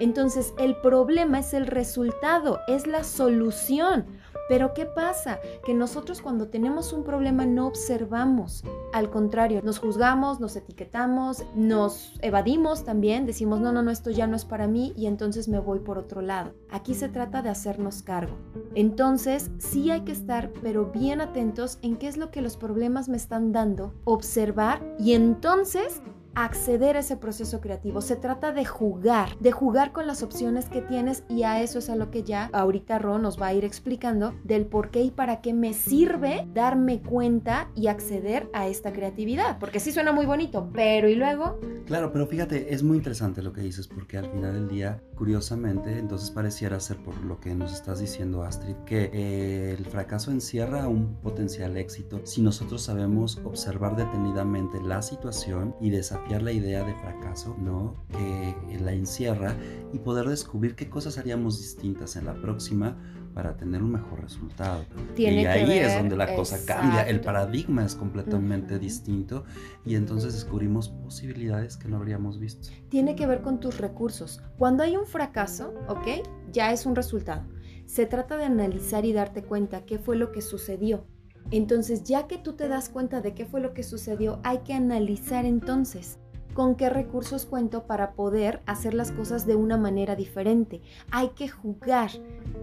Entonces, 0.00 0.54
el 0.58 0.76
problema 0.76 1.40
es 1.40 1.52
el 1.52 1.66
resultado, 1.66 2.60
es 2.68 2.86
la 2.86 3.04
solución. 3.04 4.06
Pero 4.48 4.74
¿qué 4.74 4.86
pasa? 4.86 5.38
Que 5.64 5.74
nosotros 5.74 6.20
cuando 6.20 6.48
tenemos 6.48 6.92
un 6.92 7.04
problema 7.04 7.46
no 7.46 7.66
observamos. 7.66 8.62
Al 8.92 9.10
contrario, 9.10 9.60
nos 9.62 9.78
juzgamos, 9.78 10.40
nos 10.40 10.56
etiquetamos, 10.56 11.44
nos 11.54 12.14
evadimos 12.20 12.84
también, 12.84 13.26
decimos, 13.26 13.60
no, 13.60 13.72
no, 13.72 13.82
no, 13.82 13.90
esto 13.90 14.10
ya 14.10 14.26
no 14.26 14.36
es 14.36 14.44
para 14.44 14.66
mí 14.66 14.92
y 14.96 15.06
entonces 15.06 15.48
me 15.48 15.58
voy 15.58 15.80
por 15.80 15.98
otro 15.98 16.20
lado. 16.20 16.52
Aquí 16.70 16.94
se 16.94 17.08
trata 17.08 17.42
de 17.42 17.48
hacernos 17.48 18.02
cargo. 18.02 18.34
Entonces, 18.74 19.50
sí 19.58 19.90
hay 19.90 20.02
que 20.02 20.12
estar, 20.12 20.52
pero 20.62 20.86
bien 20.86 21.20
atentos 21.20 21.78
en 21.82 21.96
qué 21.96 22.08
es 22.08 22.16
lo 22.16 22.30
que 22.30 22.42
los 22.42 22.56
problemas 22.56 23.08
me 23.08 23.16
están 23.16 23.52
dando, 23.52 23.92
observar 24.04 24.82
y 24.98 25.12
entonces 25.14 26.02
acceder 26.34 26.96
a 26.96 27.00
ese 27.00 27.16
proceso 27.16 27.60
creativo. 27.60 28.00
Se 28.00 28.16
trata 28.16 28.52
de 28.52 28.64
jugar, 28.64 29.38
de 29.38 29.52
jugar 29.52 29.92
con 29.92 30.06
las 30.06 30.22
opciones 30.22 30.68
que 30.68 30.82
tienes 30.82 31.24
y 31.28 31.42
a 31.44 31.62
eso 31.62 31.78
es 31.78 31.90
a 31.90 31.96
lo 31.96 32.10
que 32.10 32.22
ya 32.22 32.50
ahorita 32.52 32.98
Ron 32.98 33.22
nos 33.22 33.40
va 33.40 33.48
a 33.48 33.54
ir 33.54 33.64
explicando 33.64 34.34
del 34.44 34.66
por 34.66 34.90
qué 34.90 35.02
y 35.02 35.10
para 35.10 35.40
qué 35.40 35.54
me 35.54 35.72
sirve 35.72 36.46
darme 36.52 37.00
cuenta 37.00 37.70
y 37.74 37.88
acceder 37.88 38.48
a 38.52 38.68
esta 38.68 38.92
creatividad. 38.92 39.58
Porque 39.58 39.80
sí 39.80 39.92
suena 39.92 40.12
muy 40.12 40.26
bonito, 40.26 40.70
pero 40.72 41.08
¿y 41.08 41.14
luego? 41.14 41.58
Claro, 41.86 42.12
pero 42.12 42.26
fíjate, 42.26 42.74
es 42.74 42.82
muy 42.82 42.96
interesante 42.96 43.42
lo 43.42 43.52
que 43.52 43.60
dices 43.60 43.88
porque 43.88 44.18
al 44.18 44.30
final 44.30 44.54
del 44.54 44.68
día, 44.68 45.02
curiosamente, 45.14 45.98
entonces 45.98 46.30
pareciera 46.30 46.80
ser 46.80 46.96
por 46.98 47.16
lo 47.24 47.40
que 47.40 47.54
nos 47.54 47.72
estás 47.72 48.00
diciendo 48.00 48.42
Astrid, 48.42 48.76
que 48.86 49.10
eh, 49.12 49.74
el 49.76 49.84
fracaso 49.86 50.30
encierra 50.30 50.88
un 50.88 51.16
potencial 51.16 51.76
éxito 51.76 52.20
si 52.24 52.42
nosotros 52.42 52.82
sabemos 52.82 53.40
observar 53.44 53.96
detenidamente 53.96 54.80
la 54.82 55.02
situación 55.02 55.74
y 55.80 55.90
desafiar 56.24 56.42
la 56.42 56.52
idea 56.52 56.84
de 56.84 56.94
fracaso, 56.94 57.56
¿no? 57.58 57.94
Que 58.08 58.78
la 58.80 58.92
encierra 58.92 59.54
y 59.92 59.98
poder 59.98 60.26
descubrir 60.26 60.74
qué 60.74 60.88
cosas 60.88 61.18
haríamos 61.18 61.58
distintas 61.58 62.16
en 62.16 62.26
la 62.26 62.34
próxima 62.34 62.96
para 63.34 63.56
tener 63.56 63.82
un 63.82 63.92
mejor 63.92 64.22
resultado. 64.22 64.84
y 65.16 65.26
ahí 65.26 65.78
es 65.78 65.96
donde 65.96 66.16
la 66.16 66.34
cosa 66.34 66.64
cambia, 66.64 67.02
el 67.02 67.20
paradigma 67.20 67.84
es 67.84 67.94
completamente 67.94 68.78
distinto 68.78 69.44
y 69.84 69.96
entonces 69.96 70.34
descubrimos 70.34 70.88
posibilidades 70.88 71.76
que 71.76 71.88
no 71.88 71.96
habríamos 71.96 72.38
visto. 72.38 72.68
Tiene 72.88 73.16
que 73.16 73.26
ver 73.26 73.42
con 73.42 73.60
tus 73.60 73.78
recursos. 73.78 74.40
Cuando 74.56 74.82
hay 74.82 74.96
un 74.96 75.06
fracaso, 75.06 75.74
¿ok? 75.88 76.26
Ya 76.52 76.72
es 76.72 76.86
un 76.86 76.94
resultado. 76.94 77.42
Se 77.86 78.06
trata 78.06 78.36
de 78.36 78.44
analizar 78.44 79.04
y 79.04 79.12
darte 79.12 79.42
cuenta 79.42 79.84
qué 79.84 79.98
fue 79.98 80.16
lo 80.16 80.32
que 80.32 80.40
sucedió 80.40 81.04
entonces, 81.50 82.04
ya 82.04 82.26
que 82.26 82.38
tú 82.38 82.54
te 82.54 82.68
das 82.68 82.88
cuenta 82.88 83.20
de 83.20 83.34
qué 83.34 83.46
fue 83.46 83.60
lo 83.60 83.74
que 83.74 83.82
sucedió, 83.82 84.40
hay 84.42 84.58
que 84.58 84.74
analizar 84.74 85.44
entonces 85.44 86.18
con 86.54 86.76
qué 86.76 86.88
recursos 86.88 87.44
cuento 87.44 87.82
para 87.82 88.12
poder 88.12 88.62
hacer 88.64 88.94
las 88.94 89.10
cosas 89.10 89.44
de 89.44 89.56
una 89.56 89.76
manera 89.76 90.16
diferente. 90.16 90.80
Hay 91.10 91.30
que 91.30 91.48
jugar. 91.48 92.10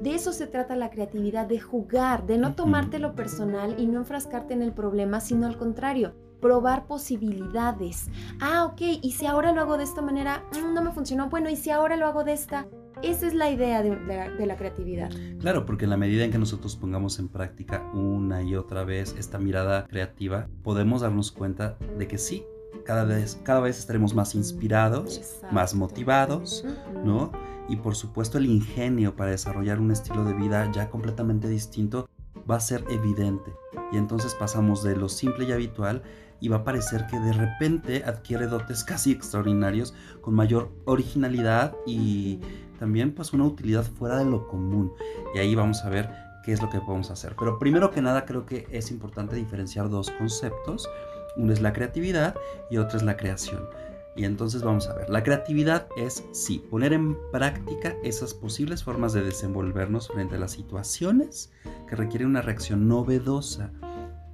De 0.02 0.16
eso 0.16 0.32
se 0.32 0.48
trata 0.48 0.76
la 0.76 0.90
creatividad, 0.90 1.46
de 1.46 1.60
jugar, 1.60 2.26
de 2.26 2.38
no 2.38 2.56
tomártelo 2.56 3.16
personal 3.16 3.76
y 3.78 3.86
no 3.86 4.00
enfrascarte 4.00 4.54
en 4.54 4.64
el 4.64 4.72
problema, 4.72 5.20
sino 5.20 5.46
al 5.46 5.58
contrario, 5.58 6.14
probar 6.40 6.88
posibilidades. 6.88 8.10
Ah, 8.40 8.66
ok, 8.66 8.82
y 9.02 9.12
si 9.12 9.26
ahora 9.26 9.52
lo 9.52 9.62
hago 9.62 9.78
de 9.78 9.84
esta 9.84 10.02
manera, 10.02 10.44
mm, 10.54 10.74
no 10.74 10.82
me 10.82 10.92
funcionó. 10.92 11.30
Bueno, 11.30 11.50
y 11.50 11.56
si 11.56 11.70
ahora 11.70 11.98
lo 11.98 12.08
hago 12.08 12.24
de 12.24 12.34
esta, 12.34 12.68
esa 13.04 13.28
es 13.28 13.34
la 13.34 13.50
idea 13.50 13.82
de, 13.82 14.46
la 14.46 14.58
creatividad. 14.58 15.12
Claro, 15.40 15.66
porque 15.66 15.86
en 15.86 15.92
la 15.92 15.98
medida 15.98 16.24
en 16.24 16.32
que 16.32 16.38
nosotros 16.38 16.76
pongamos 16.76 17.20
en 17.20 17.28
práctica 17.28 17.84
una 17.94 18.42
y 18.44 18.56
otra 18.56 18.84
vez 18.84 19.16
esta 19.18 19.40
mirada 19.40 19.88
creativa, 19.88 20.48
podemos 20.64 21.02
darnos 21.02 21.32
cuenta 21.32 21.78
de 21.98 22.08
que 22.08 22.18
sí, 22.18 22.44
cada 22.86 23.04
vez, 23.04 23.40
cada 23.44 23.60
vez 23.60 23.80
estaremos 23.80 24.14
más 24.14 24.36
inspirados, 24.36 25.42
más 25.52 25.74
motivados, 25.76 26.66
¿no? 27.04 27.32
Y 27.70 27.78
por 27.78 27.96
supuesto 27.96 28.38
el 28.38 28.46
ingenio 28.46 29.16
para 29.16 29.32
desarrollar 29.32 29.80
un 29.80 29.92
estilo 29.92 30.24
de 30.26 30.34
vida 30.34 30.70
ya 30.72 30.90
completamente 30.90 31.48
distinto 31.48 32.10
va 32.50 32.58
a 32.58 32.60
ser 32.60 32.84
evidente. 32.90 33.52
Y 33.92 33.98
entonces 33.98 34.34
pasamos 34.36 34.84
de 34.84 34.96
lo 34.96 35.10
simple 35.10 35.46
y 35.46 35.52
habitual 35.52 36.02
y 36.40 36.50
va 36.50 36.58
a 36.58 36.64
parecer 36.64 37.06
que 37.08 37.20
de 37.20 37.34
repente 37.34 38.04
adquiere 38.04 38.48
dotes 38.48 38.84
casi 38.84 39.12
extraordinarios 39.12 39.94
con 40.22 40.34
mayor 40.34 40.72
originalidad 40.86 41.76
y 41.86 42.40
también 42.82 43.14
pues 43.14 43.32
una 43.32 43.46
utilidad 43.46 43.84
fuera 43.84 44.18
de 44.18 44.26
lo 44.26 44.48
común. 44.48 44.92
Y 45.36 45.38
ahí 45.38 45.54
vamos 45.54 45.86
a 45.86 45.90
ver 45.90 46.10
qué 46.44 46.52
es 46.52 46.64
lo 46.64 46.70
que 46.72 46.80
podemos 46.80 47.12
hacer. 47.12 47.36
Pero 47.38 47.60
primero 47.60 47.92
que 47.92 48.02
nada 48.02 48.26
creo 48.26 48.48
que 48.48 48.66
es 48.72 48.90
importante 48.90 49.36
diferenciar 49.36 49.88
dos 49.88 50.10
conceptos. 50.10 50.90
Uno 51.38 51.54
es 51.54 51.62
la 51.62 51.74
creatividad 51.74 52.34
y 52.72 52.78
otro 52.78 52.98
es 52.98 53.04
la 53.04 53.18
creación. 53.18 53.70
Y 54.16 54.26
entonces 54.26 54.64
vamos 54.64 54.88
a 54.88 54.96
ver, 54.96 55.12
la 55.12 55.22
creatividad 55.22 55.90
es, 55.96 56.24
sí, 56.32 56.66
poner 56.72 56.92
en 56.92 57.16
práctica 57.32 57.96
esas 58.02 58.34
posibles 58.34 58.84
formas 58.84 59.14
de 59.14 59.22
desenvolvernos 59.22 60.08
frente 60.08 60.38
a 60.38 60.40
las 60.40 60.54
situaciones 60.54 61.54
que 61.88 61.96
requieren 61.96 62.30
una 62.30 62.42
reacción 62.42 62.88
novedosa 62.88 63.72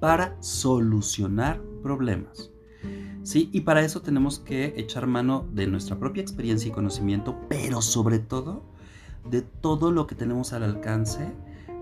para 0.00 0.40
solucionar 0.40 1.60
problemas. 1.82 2.50
Sí, 3.22 3.50
y 3.52 3.62
para 3.62 3.82
eso 3.82 4.00
tenemos 4.00 4.38
que 4.38 4.74
echar 4.76 5.06
mano 5.06 5.46
de 5.52 5.66
nuestra 5.66 5.98
propia 5.98 6.22
experiencia 6.22 6.68
y 6.68 6.72
conocimiento, 6.72 7.36
pero 7.48 7.82
sobre 7.82 8.18
todo 8.18 8.62
de 9.30 9.42
todo 9.42 9.90
lo 9.90 10.06
que 10.06 10.14
tenemos 10.14 10.52
al 10.52 10.62
alcance, 10.62 11.30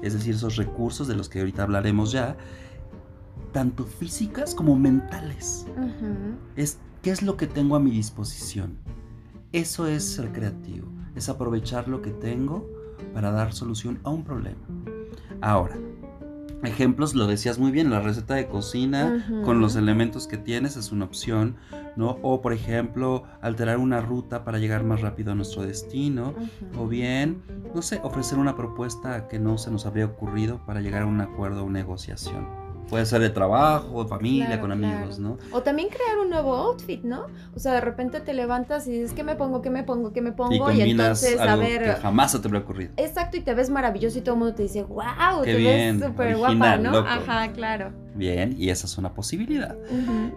es 0.03 0.15
decir, 0.15 0.35
esos 0.35 0.57
recursos 0.57 1.07
de 1.07 1.15
los 1.15 1.29
que 1.29 1.41
ahorita 1.41 1.62
hablaremos 1.62 2.12
ya, 2.12 2.37
tanto 3.53 3.85
físicas 3.85 4.55
como 4.55 4.76
mentales. 4.76 5.67
Es 6.57 6.79
qué 7.03 7.11
es 7.11 7.23
lo 7.23 7.37
que 7.37 7.47
tengo 7.47 7.76
a 7.76 7.81
mi 7.81 7.91
disposición. 7.91 8.76
Eso 9.53 9.87
es 9.87 10.05
ser 10.05 10.33
creativo, 10.33 10.88
es 11.15 11.29
aprovechar 11.29 11.88
lo 11.88 12.03
que 12.03 12.11
tengo 12.11 12.69
para 13.15 13.31
dar 13.31 13.53
solución 13.53 14.00
a 14.03 14.11
un 14.11 14.25
problema. 14.25 14.61
Ahora, 15.41 15.79
ejemplos, 16.62 17.14
lo 17.14 17.26
decías 17.26 17.58
muy 17.58 17.70
bien, 17.70 17.90
la 17.90 18.00
receta 18.00 18.34
de 18.34 18.46
cocina 18.46 19.26
con 19.44 19.60
los 19.60 19.76
elementos 19.76 20.26
que 20.26 20.38
tienes 20.38 20.76
es 20.76 20.92
una 20.92 21.04
opción, 21.04 21.56
¿no? 21.96 22.18
O 22.22 22.40
por 22.42 22.52
ejemplo, 22.52 23.25
alterar 23.40 23.78
una 23.78 24.00
ruta 24.00 24.44
para 24.44 24.58
llegar 24.58 24.84
más 24.84 25.00
rápido 25.00 25.32
a 25.32 25.34
nuestro 25.34 25.62
destino, 25.62 26.34
o 26.78 26.86
bien, 26.86 27.42
no 27.75 27.82
sé, 27.82 28.00
ofrecer 28.02 28.38
una 28.38 28.56
propuesta 28.56 29.28
que 29.28 29.38
no 29.38 29.58
se 29.58 29.70
nos 29.70 29.86
habría 29.86 30.06
ocurrido 30.06 30.64
para 30.66 30.80
llegar 30.80 31.02
a 31.02 31.06
un 31.06 31.20
acuerdo 31.20 31.64
o 31.64 31.70
negociación. 31.70 32.65
Puede 32.88 33.05
ser 33.07 33.21
de 33.21 33.31
trabajo, 33.31 34.05
de 34.05 34.09
familia, 34.09 34.61
con 34.61 34.71
amigos, 34.73 35.19
¿no? 35.19 35.38
O 35.52 35.62
también 35.62 35.88
crear 35.88 36.19
un 36.19 36.31
nuevo 36.31 36.55
outfit, 36.55 37.02
¿no? 37.02 37.26
O 37.55 37.59
sea, 37.59 37.73
de 37.73 37.81
repente 37.81 38.21
te 38.21 38.33
levantas 38.33 38.87
y 38.87 38.93
dices, 38.93 39.12
¿qué 39.12 39.25
me 39.25 39.35
pongo? 39.35 39.62
¿Qué 39.62 39.71
me 39.71 39.83
pongo? 39.83 40.12
¿Qué 40.12 40.21
me 40.21 40.33
pongo? 40.33 40.71
Y, 40.71 40.83
entonces, 40.83 41.38
a 41.40 41.57
ver. 41.57 41.83
Que 41.83 41.93
jamás 41.95 42.33
se 42.33 42.38
te 42.38 42.49
habría 42.49 42.62
ocurrido. 42.62 42.93
Exacto, 42.97 43.37
y 43.37 43.40
te 43.40 43.55
ves 43.55 43.71
maravilloso 43.71 44.19
y 44.19 44.21
todo 44.23 44.35
el 44.35 44.38
mundo 44.40 44.55
te 44.55 44.62
dice, 44.62 44.83
wow, 44.83 45.43
te 45.43 45.55
ves 45.55 46.00
súper 46.05 46.37
guapa, 46.37 46.76
¿no? 46.76 46.99
Ajá, 46.99 47.52
claro. 47.52 47.93
Bien, 48.14 48.55
y 48.59 48.71
esa 48.71 48.87
es 48.87 48.97
una 48.99 49.12
posibilidad. 49.12 49.76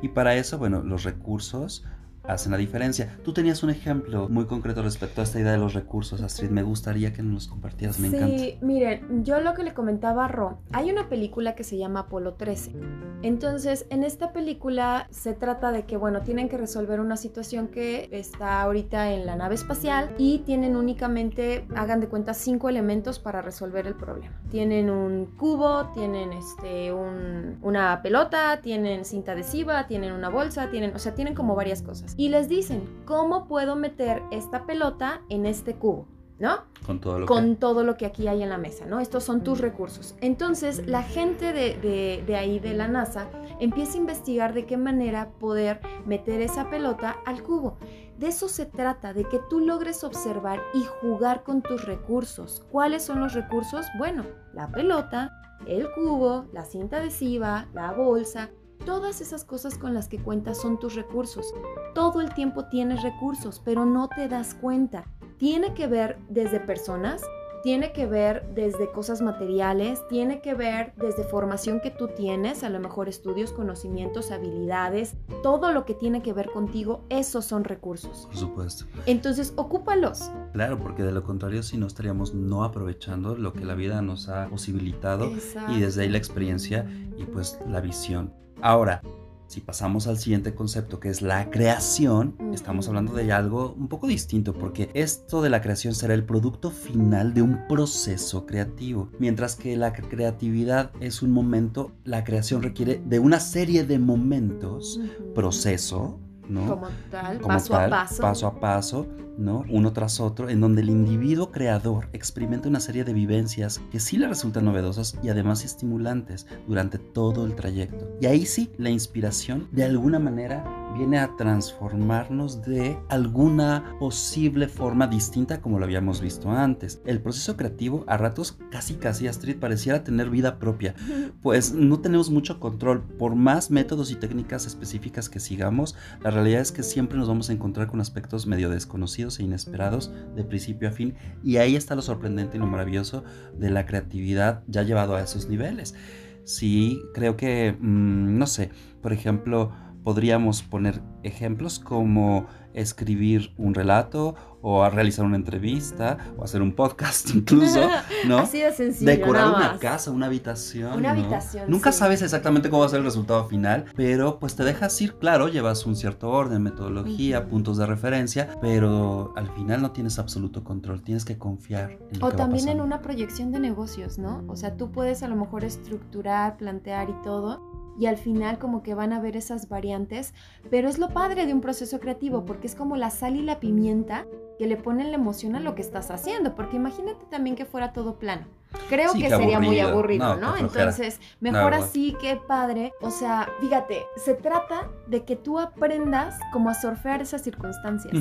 Y 0.02 0.10
para 0.10 0.36
eso, 0.36 0.58
bueno, 0.58 0.82
los 0.84 1.04
recursos 1.04 1.84
hacen 2.30 2.52
la 2.52 2.58
diferencia. 2.58 3.18
Tú 3.24 3.34
tenías 3.34 3.64
un 3.64 3.70
ejemplo 3.70 4.30
muy 4.30 4.46
concreto 4.46 4.82
respecto 4.82 5.22
a 5.22 5.24
esta 5.24 5.40
idea 5.40 5.52
de 5.52 5.58
los 5.58 5.74
recursos, 5.74 6.22
Astrid. 6.22 6.50
Me 6.50 6.64
gustaría 6.64 7.12
que 7.12 7.24
nos 7.24 7.34
los 7.34 7.48
compartieras, 7.48 8.00
me 8.00 8.08
encanta. 8.08 8.28
Sí, 8.28 8.58
miren, 8.62 9.24
yo 9.24 9.40
lo 9.42 9.54
que 9.54 9.64
le 9.64 9.74
comentaba 9.74 10.26
a 10.26 10.28
Ro, 10.28 10.62
hay 10.72 10.92
una 10.92 11.10
película 11.10 11.56
que 11.56 11.64
se 11.64 11.78
llama 11.78 12.02
Apolo 12.02 12.36
13. 12.36 12.74
Entonces, 13.22 13.86
en 13.90 14.04
esta 14.04 14.32
película 14.32 15.08
se 15.10 15.34
trata 15.34 15.72
de 15.72 15.86
que, 15.86 15.98
bueno, 15.98 16.22
tienen 16.22 16.50
que 16.50 16.58
resolver 16.58 17.00
una 17.00 17.18
situación 17.18 17.68
que 17.68 18.10
está 18.12 18.62
ahorita 18.62 19.12
en 19.12 19.26
la 19.26 19.36
nave 19.36 19.56
espacial 19.56 20.14
y 20.18 20.40
tienen 20.40 20.76
únicamente, 20.76 21.66
hagan 21.76 22.00
de 22.00 22.08
cuenta, 22.08 22.34
cinco 22.34 22.70
elementos 22.70 23.20
para 23.20 23.42
resolver 23.42 23.88
el 23.88 23.96
problema. 23.96 24.40
Tienen 24.52 24.90
un 24.90 25.26
cubo, 25.38 25.88
tienen 25.94 26.32
este, 26.34 26.94
un, 26.94 27.58
una 27.62 28.02
pelota, 28.02 28.62
tienen 28.62 29.06
cinta 29.06 29.34
adhesiva, 29.34 29.88
tienen 29.88 30.14
una 30.14 30.30
bolsa, 30.30 30.70
tienen, 30.70 30.96
o 30.96 31.00
sea, 31.00 31.16
tienen 31.16 31.34
como 31.34 31.56
varias 31.56 31.82
cosas 31.82 32.16
y 32.20 32.28
les 32.28 32.50
dicen, 32.50 32.84
¿cómo 33.06 33.48
puedo 33.48 33.78
meter 33.78 34.22
esta 34.30 34.66
pelota 34.66 35.22
en 35.30 35.46
este 35.46 35.76
cubo? 35.76 36.06
¿no? 36.38 36.64
Con 36.86 37.00
todo 37.00 37.20
lo 37.20 37.26
Con 37.26 37.52
que... 37.52 37.56
todo 37.56 37.84
lo 37.86 37.96
que 37.96 38.06
aquí 38.06 38.28
hay 38.28 38.44
en 38.44 38.50
la 38.50 38.58
mesa, 38.58 38.86
¿no? 38.86 39.00
Estos 39.00 39.24
son 39.24 39.42
tus 39.42 39.62
recursos. 39.62 40.16
Entonces, 40.20 40.86
la 40.86 41.02
gente 41.02 41.54
de, 41.54 42.22
de, 42.26 42.36
ahí, 42.36 42.60
de 42.60 42.74
la 42.74 42.90
NASA, 42.90 43.30
empieza 43.62 43.94
a 43.94 44.02
investigar 44.02 44.54
de 44.54 44.66
qué 44.66 44.76
manera 44.76 45.30
poder 45.40 45.80
meter 46.06 46.42
esa 46.42 46.70
pelota 46.70 47.16
al 47.26 47.42
cubo. 47.42 47.78
De 48.18 48.28
eso 48.28 48.50
se 48.50 48.66
trata, 48.66 49.14
de 49.14 49.24
que 49.24 49.40
tú 49.50 49.62
logres 49.62 50.04
observar 50.04 50.62
y 50.74 50.84
jugar 51.00 51.44
con 51.44 51.62
tus 51.62 51.86
recursos. 51.86 52.66
¿Cuáles 52.70 53.04
son 53.04 53.22
los 53.22 53.32
recursos? 53.32 53.86
Bueno, 53.98 54.26
la 54.54 54.70
pelota, 54.70 55.32
el 55.68 55.90
cubo, 55.94 56.48
la 56.52 56.66
cinta 56.66 56.98
adhesiva, 56.98 57.68
la 57.74 57.94
bolsa, 57.94 58.50
Todas 58.86 59.22
esas 59.22 59.44
cosas 59.44 59.78
con 59.78 59.94
las 59.94 60.08
que 60.08 60.20
cuentas 60.20 60.60
son 60.60 60.80
tus 60.80 60.96
recursos. 60.96 61.54
Todo 61.94 62.22
el 62.22 62.34
tiempo 62.34 62.66
tienes 62.66 63.04
recursos, 63.04 63.62
pero 63.64 63.86
no 63.86 64.08
te 64.08 64.28
das 64.28 64.56
cuenta. 64.56 65.06
Tiene 65.38 65.74
que 65.74 65.88
ver 65.88 66.18
desde 66.30 66.60
personas, 66.60 67.22
tiene 67.64 67.92
que 67.92 68.06
ver 68.06 68.48
desde 68.54 68.92
cosas 68.92 69.22
materiales, 69.22 70.06
tiene 70.08 70.42
que 70.42 70.54
ver 70.54 70.94
desde 70.96 71.24
formación 71.24 71.80
que 71.80 71.92
tú 71.92 72.08
tienes, 72.08 72.64
a 72.64 72.70
lo 72.70 72.80
mejor 72.80 73.10
estudios, 73.10 73.52
conocimientos, 73.52 74.32
habilidades, 74.32 75.16
todo 75.44 75.72
lo 75.72 75.86
que 75.86 75.94
tiene 75.94 76.22
que 76.22 76.34
ver 76.34 76.52
contigo, 76.52 77.04
esos 77.10 77.46
son 77.46 77.64
recursos. 77.64 78.28
Por 78.28 78.38
supuesto. 78.38 78.86
Entonces, 79.06 79.54
ocúpalos. 79.56 80.32
Claro, 80.54 80.80
porque 80.80 81.04
de 81.04 81.12
lo 81.12 81.24
contrario, 81.24 81.64
si 81.64 81.78
no 81.78 81.88
estaríamos 81.88 82.34
no 82.34 82.64
aprovechando 82.64 83.36
lo 83.36 83.54
que 83.54 83.66
la 83.66 83.76
vida 83.76 84.02
nos 84.02 84.30
ha 84.30 84.48
posibilitado 84.48 85.32
y 85.70 85.80
desde 85.80 86.04
ahí 86.04 86.10
la 86.10 86.18
experiencia 86.18 86.86
y 87.18 87.26
pues 87.26 87.60
la 87.68 87.82
visión. 87.82 88.34
Ahora, 88.62 89.02
si 89.50 89.62
pasamos 89.62 90.06
al 90.06 90.20
siguiente 90.20 90.54
concepto 90.54 91.00
que 91.00 91.10
es 91.10 91.24
la 91.24 91.50
creación, 91.50 92.36
estamos 92.54 92.88
hablando 92.88 93.14
de 93.14 93.32
algo 93.32 93.74
un 93.74 93.88
poco 93.88 94.06
distinto 94.06 94.54
porque 94.54 94.92
esto 94.94 95.42
de 95.42 95.50
la 95.50 95.60
creación 95.60 95.96
será 95.96 96.14
el 96.14 96.24
producto 96.24 96.70
final 96.70 97.34
de 97.34 97.42
un 97.42 97.68
proceso 97.68 98.46
creativo. 98.46 99.10
Mientras 99.18 99.56
que 99.56 99.76
la 99.76 99.92
creatividad 99.92 100.92
es 101.00 101.24
un 101.24 101.32
momento, 101.32 101.92
la 102.04 102.24
creación 102.24 102.62
requiere 102.62 103.02
de 103.04 103.18
una 103.18 103.40
serie 103.40 103.84
de 103.86 103.98
momentos, 103.98 105.02
proceso, 105.34 106.20
¿no? 106.50 106.68
Como 106.68 106.88
tal, 107.10 107.40
paso 107.40 107.76
a 107.76 107.90
paso. 107.90 108.22
Paso 108.22 108.48
a 108.48 108.60
paso, 108.60 109.08
¿no? 109.38 109.64
Uno 109.70 109.94
tras 109.94 110.20
otro, 110.20 110.50
en 110.50 110.60
donde 110.60 110.82
el 110.82 110.90
individuo 110.90 111.52
creador 111.52 112.10
experimenta 112.14 112.68
una 112.68 112.80
serie 112.80 113.04
de 113.04 113.14
vivencias 113.14 113.82
que 113.92 114.00
sí 114.00 114.18
le 114.18 114.28
resultan 114.28 114.66
novedosas 114.66 115.18
y 115.24 115.30
además 115.30 115.64
estimulantes 115.64 116.48
durante 116.68 116.98
todo 116.98 117.46
el 117.46 117.56
trayecto. 117.56 118.10
Y 118.22 118.26
ahí 118.26 118.46
sí, 118.46 118.72
la 118.78 118.90
inspiración 118.90 119.68
de 119.72 119.84
alguna 119.84 120.20
manera 120.20 120.64
viene 120.96 121.20
a 121.20 121.36
transformarnos 121.36 122.62
de 122.62 122.98
alguna 123.10 123.96
posible 124.00 124.68
forma 124.68 125.08
distinta 125.08 125.62
como 125.62 125.80
lo 125.80 125.86
habíamos 125.86 126.22
visto 126.22 126.50
antes. 126.52 127.02
El 127.06 127.22
proceso 127.22 127.56
creativo 127.58 128.04
a 128.08 128.18
ratos 128.18 128.58
casi 128.72 128.96
casi 128.96 129.28
Astrid 129.28 129.58
pareciera 129.58 130.04
tener 130.04 130.30
vida 130.30 130.60
propia, 130.60 130.96
pues 131.42 131.74
no 131.74 132.00
tenemos 132.00 132.30
mucho 132.30 132.60
control. 132.60 133.02
Por 133.18 133.36
más 133.36 133.72
métodos 133.72 134.12
y 134.12 134.16
técnicas 134.16 134.66
específicas 134.66 135.30
que 135.30 135.40
sigamos, 135.40 135.96
la 136.22 136.32
realidad 136.32 136.62
es 136.62 136.72
que 136.72 136.84
siempre 136.84 137.18
nos 137.18 137.28
vamos 137.28 137.50
a 137.50 137.54
encontrar 137.54 137.88
con 137.88 138.02
aspectos 138.02 138.48
medio 138.48 138.70
desconocidos 138.70 139.40
e 139.40 139.44
inesperados 139.44 140.12
de 140.36 140.44
principio 140.44 140.90
a 140.90 140.92
fin 140.92 141.16
y 141.44 141.58
ahí 141.58 141.76
está 141.76 141.96
lo 141.96 142.02
sorprendente 142.02 142.58
y 142.58 142.60
lo 142.60 142.68
maravilloso 142.68 143.24
de 143.58 143.70
la 143.70 143.86
creatividad 143.86 144.64
ya 144.68 144.84
llevado 144.84 145.16
a 145.16 145.22
esos 145.22 145.50
niveles. 145.50 145.96
Sí, 146.44 147.04
creo 147.14 147.38
que, 147.38 147.78
mm, 147.80 148.38
no 148.38 148.48
sé, 148.48 148.72
por 149.02 149.14
ejemplo, 149.14 149.72
podríamos 150.04 150.64
poner 150.64 151.02
ejemplos 151.24 151.80
como 151.80 152.48
escribir 152.74 153.52
un 153.58 153.74
relato 153.74 154.36
o 154.62 154.84
a 154.84 154.90
realizar 154.90 155.26
una 155.26 155.38
entrevista 155.38 156.18
o 156.38 156.44
hacer 156.44 156.62
un 156.62 156.74
podcast 156.74 157.30
incluso, 157.34 157.88
¿no? 158.28 158.40
Así 158.40 158.60
de 158.60 158.72
sencillo. 158.74 159.10
Decorar 159.10 159.48
una 159.48 159.78
casa, 159.80 160.12
una 160.12 160.26
habitación. 160.26 160.98
Una 160.98 161.12
habitación. 161.12 161.70
Nunca 161.70 161.92
sabes 161.92 162.22
exactamente 162.22 162.70
cómo 162.70 162.82
va 162.82 162.88
a 162.88 162.90
ser 162.90 163.00
el 163.00 163.06
resultado 163.06 163.46
final, 163.46 163.86
pero 163.96 164.40
pues 164.40 164.56
te 164.56 164.64
dejas 164.64 165.00
ir, 165.02 165.16
claro, 165.16 165.48
llevas 165.48 165.86
un 165.86 165.96
cierto 165.96 166.30
orden, 166.30 166.62
metodología, 166.62 167.48
puntos 167.48 167.78
de 167.78 167.86
referencia, 167.86 168.50
pero 168.62 169.34
al 169.38 169.50
final 169.54 169.82
no 169.82 169.92
tienes 169.92 170.20
absoluto 170.20 170.64
control, 170.64 171.02
tienes 171.02 171.26
que 171.26 171.38
confiar. 171.38 171.98
En 172.12 172.20
lo 172.20 172.28
o 172.28 172.32
también 172.32 172.68
en 172.68 172.82
una 172.82 173.02
proyección 173.02 173.52
de 173.52 173.60
negocios, 173.60 174.18
¿no? 174.18 174.44
O 174.48 174.56
sea, 174.56 174.76
tú 174.76 174.92
puedes 174.92 175.24
a 175.24 175.28
lo 175.28 175.36
mejor 175.36 175.64
estructurar, 175.64 176.58
plantear 176.58 177.10
y 177.10 177.16
todo, 177.24 177.62
y 178.00 178.06
al 178.06 178.18
final 178.18 178.58
como 178.58 178.82
que 178.82 178.94
van 178.94 179.14
a 179.14 179.20
ver 179.20 179.36
esas 179.36 179.68
variantes, 179.68 180.34
pero 180.70 180.88
es 180.88 180.98
lo 180.98 181.10
padre 181.10 181.46
de 181.46 181.54
un 181.54 181.62
proceso 181.62 182.00
creativo 182.00 182.46
porque 182.46 182.68
es 182.68 182.76
como 182.76 182.96
la 182.96 183.10
sal 183.10 183.36
y 183.36 183.42
la 183.42 183.60
pimienta 183.60 184.26
que 184.58 184.68
le 184.68 184.78
ponen 184.78 185.12
la 185.12 185.18
emoción 185.18 185.56
a 185.56 185.60
lo 185.60 185.76
que 185.76 185.82
estás 185.82 186.10
haciendo, 186.10 186.56
porque 186.56 186.78
imagínate 186.78 187.26
también 187.30 187.56
que 187.56 187.66
fuera 187.66 187.94
todo 187.94 188.18
plano. 188.18 188.59
Creo 188.88 189.14
que 189.14 189.30
sería 189.30 189.60
muy 189.60 189.80
aburrido, 189.80 190.36
¿no? 190.36 190.58
Entonces, 190.58 191.20
mejor 191.40 191.74
así 191.74 192.16
que 192.20 192.38
padre. 192.38 192.94
O 193.02 193.12
sea, 193.12 193.50
fíjate, 193.60 194.06
se 194.16 194.34
trata 194.34 194.90
de 195.08 195.24
que 195.24 195.36
tú 195.36 195.60
aprendas 195.60 196.40
como 196.52 196.70
a 196.70 196.74
surfear 196.74 197.22
esas 197.22 197.42
circunstancias. 197.42 198.14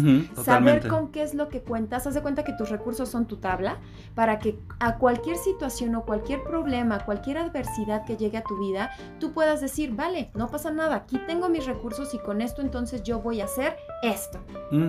Saber 0.43 0.87
con 0.89 1.11
qué 1.11 1.23
es 1.23 1.35
lo 1.35 1.49
que 1.49 1.61
cuentas. 1.63 2.07
Haz 2.07 2.15
de 2.15 2.23
cuenta 2.23 2.45
que 2.45 2.53
tus 2.53 2.71
recursos 2.71 3.09
son 3.09 3.27
tu 3.27 3.37
tabla 3.37 3.79
para 4.15 4.39
que 4.39 4.59
a 4.81 4.97
cualquier 4.97 5.37
situación 5.37 5.95
o 5.95 6.05
cualquier 6.05 6.43
problema, 6.43 7.05
cualquier 7.05 7.39
adversidad 7.39 8.05
que 8.05 8.17
llegue 8.17 8.39
a 8.39 8.43
tu 8.43 8.59
vida, 8.59 8.91
tú 9.21 9.33
puedas 9.33 9.61
decir, 9.61 9.95
vale, 9.95 10.31
no 10.35 10.49
pasa 10.49 10.71
nada, 10.71 10.97
aquí 10.97 11.19
tengo 11.27 11.49
mis 11.49 11.67
recursos 11.67 12.15
y 12.15 12.19
con 12.19 12.41
esto 12.41 12.63
entonces 12.63 13.03
yo 13.03 13.21
voy 13.21 13.41
a 13.41 13.45
hacer 13.45 13.77
esto. 14.03 14.39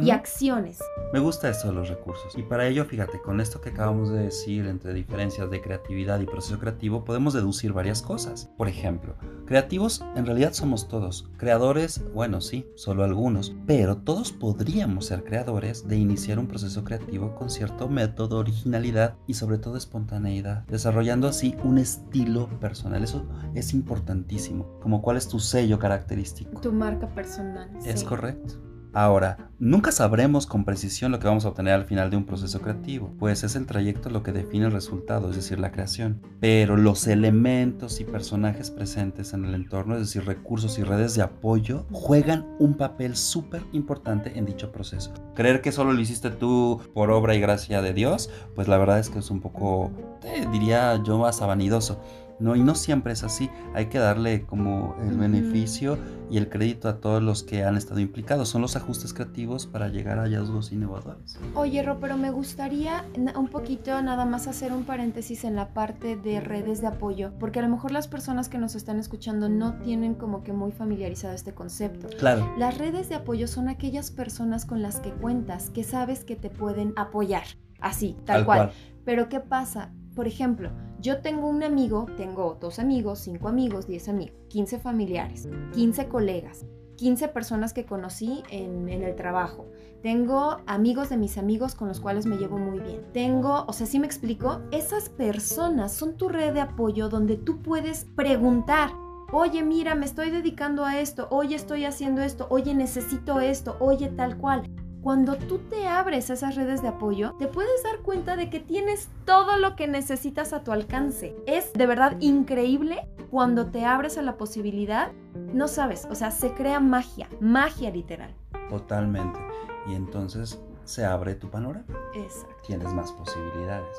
Y 0.02 0.12
acciones. 0.12 0.80
Me 1.14 1.20
gusta 1.20 1.50
esto 1.50 1.70
de 1.70 1.74
los 1.74 1.90
recursos. 1.90 2.38
Y 2.38 2.44
para 2.44 2.68
ello, 2.68 2.84
fíjate, 2.86 3.22
con 3.22 3.40
esto 3.40 3.62
que 3.62 3.70
acabamos 3.70 4.10
de 4.10 4.20
decir 4.20 4.68
entre 4.68 4.94
diferencias 4.94 5.49
de 5.50 5.62
creatividad 5.62 6.20
y 6.20 6.26
proceso 6.26 6.60
creativo 6.60 7.04
podemos 7.04 7.34
deducir 7.34 7.74
varias 7.74 8.02
cosas. 8.02 8.50
Por 8.58 8.68
ejemplo, 8.68 9.16
creativos 9.46 10.04
en 10.16 10.26
realidad 10.26 10.54
somos 10.54 10.88
todos. 10.88 11.30
Creadores, 11.38 12.04
bueno, 12.14 12.42
sí, 12.42 12.68
solo 12.76 13.04
algunos. 13.04 13.56
Pero 13.66 13.98
todos 13.98 14.32
podríamos 14.32 15.06
ser 15.06 15.24
creadores 15.24 15.88
de 15.88 15.98
iniciar 15.98 16.40
un 16.40 16.48
proceso 16.48 16.84
creativo 16.84 17.36
con 17.36 17.50
cierto 17.50 17.90
método, 17.90 18.38
originalidad 18.38 19.18
y 19.28 19.34
sobre 19.34 19.58
todo 19.58 19.78
espontaneidad, 19.78 20.66
desarrollando 20.68 21.28
así 21.28 21.56
un 21.64 21.78
estilo 21.78 22.48
personal. 22.60 23.04
Eso 23.04 23.26
es 23.54 23.74
importantísimo. 23.74 24.80
Como 24.82 25.02
cuál 25.02 25.18
es 25.18 25.28
tu 25.28 25.40
sello 25.40 25.80
característico. 25.80 26.62
Tu 26.62 26.72
marca 26.72 27.08
personal. 27.08 27.70
Es 27.86 28.04
correcto. 28.04 28.70
Ahora, 28.92 29.50
nunca 29.60 29.92
sabremos 29.92 30.48
con 30.48 30.66
precisión 30.66 31.12
lo 31.12 31.20
que 31.20 31.28
vamos 31.28 31.46
a 31.46 31.50
obtener 31.50 31.74
al 31.74 31.86
final 31.86 32.10
de 32.10 32.18
un 32.18 32.26
proceso 32.26 32.60
creativo, 32.60 33.14
pues 33.20 33.44
es 33.44 33.56
el 33.56 33.68
trayecto 33.68 34.10
lo 34.10 34.24
que 34.24 34.32
define 34.32 34.66
el 34.66 34.72
resultado, 34.72 35.30
es 35.30 35.36
decir, 35.36 35.60
la 35.60 35.72
creación. 35.72 36.22
Pero 36.40 36.76
los 36.76 37.06
elementos 37.06 38.00
y 38.00 38.04
personajes 38.04 38.72
presentes 38.72 39.34
en 39.34 39.46
el 39.46 39.54
entorno, 39.54 39.94
es 39.94 40.02
decir, 40.02 40.26
recursos 40.26 40.80
y 40.80 40.84
redes 40.84 41.14
de 41.14 41.22
apoyo, 41.22 41.86
juegan 41.92 42.48
un 42.58 42.78
papel 42.78 43.16
súper 43.16 43.62
importante 43.74 44.38
en 44.38 44.46
dicho 44.46 44.72
proceso. 44.72 45.14
Creer 45.36 45.62
que 45.62 45.72
solo 45.72 45.94
lo 45.94 46.02
hiciste 46.02 46.32
tú 46.32 46.82
por 46.94 47.12
obra 47.12 47.36
y 47.36 47.40
gracia 47.40 47.84
de 47.84 47.94
Dios, 47.94 48.32
pues 48.56 48.68
la 48.68 48.78
verdad 48.78 48.98
es 48.98 49.10
que 49.10 49.20
es 49.20 49.30
un 49.30 49.40
poco, 49.40 49.92
eh, 50.24 50.48
diría 50.52 51.00
yo, 51.04 51.20
más 51.20 51.40
vanidoso. 51.40 52.02
No, 52.40 52.56
y 52.56 52.64
no 52.64 52.76
siempre 52.76 53.14
es 53.14 53.24
así. 53.24 53.50
Hay 53.74 53.88
que 53.88 54.00
darle 54.00 54.46
como 54.46 54.96
el 55.02 55.18
beneficio 55.18 55.98
y 56.30 56.38
el 56.38 56.50
crédito 56.50 56.88
a 56.88 57.00
todos 57.00 57.22
los 57.22 57.44
que 57.44 57.64
han 57.64 57.76
estado 57.76 58.00
implicados. 58.00 58.50
Son 58.50 58.62
los 58.62 58.76
ajustes 58.76 59.14
creativos 59.14 59.66
para 59.68 59.90
llegar 59.90 60.20
a 60.20 60.24
hallazgos 60.24 60.72
innovadores. 60.72 61.38
Oye, 61.56 61.84
Ro, 61.84 62.00
pero 62.00 62.18
me 62.18 62.32
gustaría 62.32 63.04
un 63.36 63.48
poquito 63.48 64.02
nada 64.02 64.26
más 64.26 64.48
hacer 64.48 64.72
un 64.72 64.84
paréntesis 64.84 65.44
en 65.44 65.56
la 65.56 65.74
parte 65.74 66.16
de 66.16 66.40
redes 66.40 66.82
de 66.82 66.88
apoyo, 66.88 67.32
porque 67.40 67.60
a 67.60 67.62
lo 67.62 67.70
mejor 67.70 67.92
las 67.92 68.08
personas 68.08 68.48
que 68.48 68.58
nos 68.58 68.76
están 68.76 69.00
escuchando 69.00 69.50
no 69.50 69.74
tienen 69.80 70.14
como 70.16 70.44
que 70.44 70.54
muy 70.54 70.72
familiarizado 70.72 71.34
este 71.34 71.54
concepto. 71.54 72.08
Claro. 72.20 72.50
Las 72.58 72.78
redes 72.78 73.10
de 73.10 73.16
apoyo 73.16 73.48
son 73.48 73.70
aquellas 73.70 74.12
personas 74.12 74.66
con 74.66 74.82
las 74.82 75.00
que 75.00 75.12
cuentas, 75.12 75.70
que 75.72 75.84
sabes 75.84 76.24
que 76.24 76.36
te 76.36 76.50
pueden 76.50 76.94
apoyar. 76.96 77.44
Así, 77.80 78.16
tal, 78.26 78.46
cual. 78.46 78.72
Pero 79.06 79.30
¿qué 79.30 79.40
pasa? 79.40 79.92
Por 80.20 80.28
ejemplo, 80.28 80.72
yo 81.00 81.22
tengo 81.22 81.48
un 81.48 81.64
amigo, 81.64 82.06
tengo 82.18 82.58
dos 82.60 82.78
amigos, 82.78 83.20
cinco 83.20 83.48
amigos, 83.48 83.88
diez 83.88 84.10
amigos, 84.10 84.36
quince 84.50 84.78
familiares, 84.78 85.48
quince 85.72 86.10
colegas, 86.10 86.66
quince 86.98 87.30
personas 87.30 87.72
que 87.72 87.86
conocí 87.86 88.44
en, 88.50 88.90
el 88.90 89.16
trabajo. 89.16 89.68
Tengo 90.04 90.58
amigos 90.68 91.08
de 91.08 91.16
mis 91.16 91.38
amigos 91.38 91.74
con 91.74 91.88
los 91.88 92.02
cuales 92.02 92.26
me 92.26 92.36
llevo 92.36 92.58
muy 92.58 92.82
bien. 92.82 93.06
Tengo, 93.14 93.64
o 93.66 93.72
sea, 93.72 93.88
si 93.88 93.98
me 93.98 94.08
explico, 94.08 94.60
esas 94.72 95.08
personas 95.08 95.94
son 95.94 96.18
tu 96.18 96.28
red 96.28 96.54
de 96.54 96.60
apoyo 96.60 97.08
donde 97.08 97.38
tú 97.38 97.62
puedes 97.62 98.04
preguntar. 98.18 98.90
Oye, 99.32 99.64
mira, 99.64 99.96
me 99.96 100.06
estoy 100.06 100.32
dedicando 100.32 100.84
a 100.84 101.00
esto. 101.00 101.30
Oye, 101.32 101.56
estoy 101.56 101.86
haciendo 101.86 102.22
esto. 102.22 102.46
Oye, 102.50 102.74
necesito 102.74 103.40
esto. 103.40 103.78
Oye, 103.80 104.10
tal 104.10 104.38
cual. 104.38 104.64
Cuando 105.02 105.38
tú 105.38 105.60
te 105.60 105.88
abres 105.88 106.30
a 106.30 106.34
esas 106.34 106.56
redes 106.56 106.82
de 106.82 106.90
apoyo, 106.90 107.34
te 107.40 107.48
puedes 107.48 107.84
dar 107.84 108.00
cuenta 108.00 108.36
de 108.36 108.50
que 108.50 108.60
tienes 108.60 109.08
todo 109.26 109.58
lo 109.58 109.78
que 109.78 109.88
necesitas 109.88 110.52
a 110.52 110.64
tu 110.64 110.74
alcance. 110.74 111.36
Es 111.48 111.72
de 111.72 111.86
verdad 111.86 112.18
increíble 112.20 113.08
cuando 113.32 113.68
te 113.68 113.86
abres 113.86 114.18
a 114.18 114.22
la 114.22 114.36
posibilidad. 114.36 115.12
No 115.54 115.70
sabes, 115.70 116.06
o 116.10 116.16
sea, 116.16 116.32
se 116.32 116.52
crea 116.52 116.82
magia, 116.82 117.30
magia 117.40 117.92
literal. 117.92 118.36
Totalmente. 118.70 119.40
Y 119.88 119.94
entonces 119.94 120.62
se 120.84 121.06
abre 121.06 121.36
tu 121.36 121.50
panorama. 121.50 121.86
Exacto. 122.14 122.56
Tienes 122.68 122.94
más 122.94 123.14
posibilidades. 123.14 123.96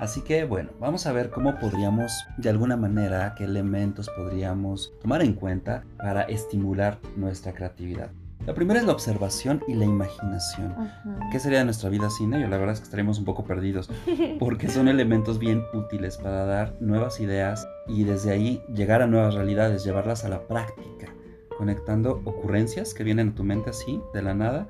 Así 0.00 0.20
que 0.20 0.44
bueno, 0.44 0.70
vamos 0.78 1.06
a 1.06 1.12
ver 1.12 1.30
cómo 1.30 1.58
podríamos, 1.58 2.12
de 2.36 2.50
alguna 2.50 2.76
manera, 2.76 3.34
qué 3.36 3.44
elementos 3.44 4.10
podríamos 4.16 4.92
tomar 5.00 5.22
en 5.22 5.32
cuenta 5.32 5.84
para 5.96 6.22
estimular 6.22 6.98
nuestra 7.16 7.54
creatividad. 7.54 8.10
La 8.44 8.54
primera 8.54 8.80
es 8.80 8.86
la 8.86 8.92
observación 8.92 9.62
y 9.68 9.74
la 9.74 9.84
imaginación. 9.84 10.74
¿Qué 11.30 11.38
sería 11.38 11.60
de 11.60 11.64
nuestra 11.64 11.88
vida 11.90 12.10
sin 12.10 12.34
ello? 12.34 12.48
La 12.48 12.56
verdad 12.56 12.74
es 12.74 12.80
que 12.80 12.84
estaríamos 12.84 13.20
un 13.20 13.24
poco 13.24 13.44
perdidos, 13.44 13.88
porque 14.40 14.68
son 14.68 14.88
elementos 14.88 15.38
bien 15.38 15.62
útiles 15.72 16.16
para 16.16 16.44
dar 16.44 16.74
nuevas 16.80 17.20
ideas 17.20 17.68
y 17.86 18.02
desde 18.02 18.32
ahí 18.32 18.60
llegar 18.74 19.00
a 19.00 19.06
nuevas 19.06 19.34
realidades, 19.34 19.84
llevarlas 19.84 20.24
a 20.24 20.28
la 20.28 20.48
práctica, 20.48 21.14
conectando 21.56 22.20
ocurrencias 22.24 22.94
que 22.94 23.04
vienen 23.04 23.28
a 23.28 23.34
tu 23.36 23.44
mente 23.44 23.70
así, 23.70 24.00
de 24.12 24.22
la 24.22 24.34
nada, 24.34 24.66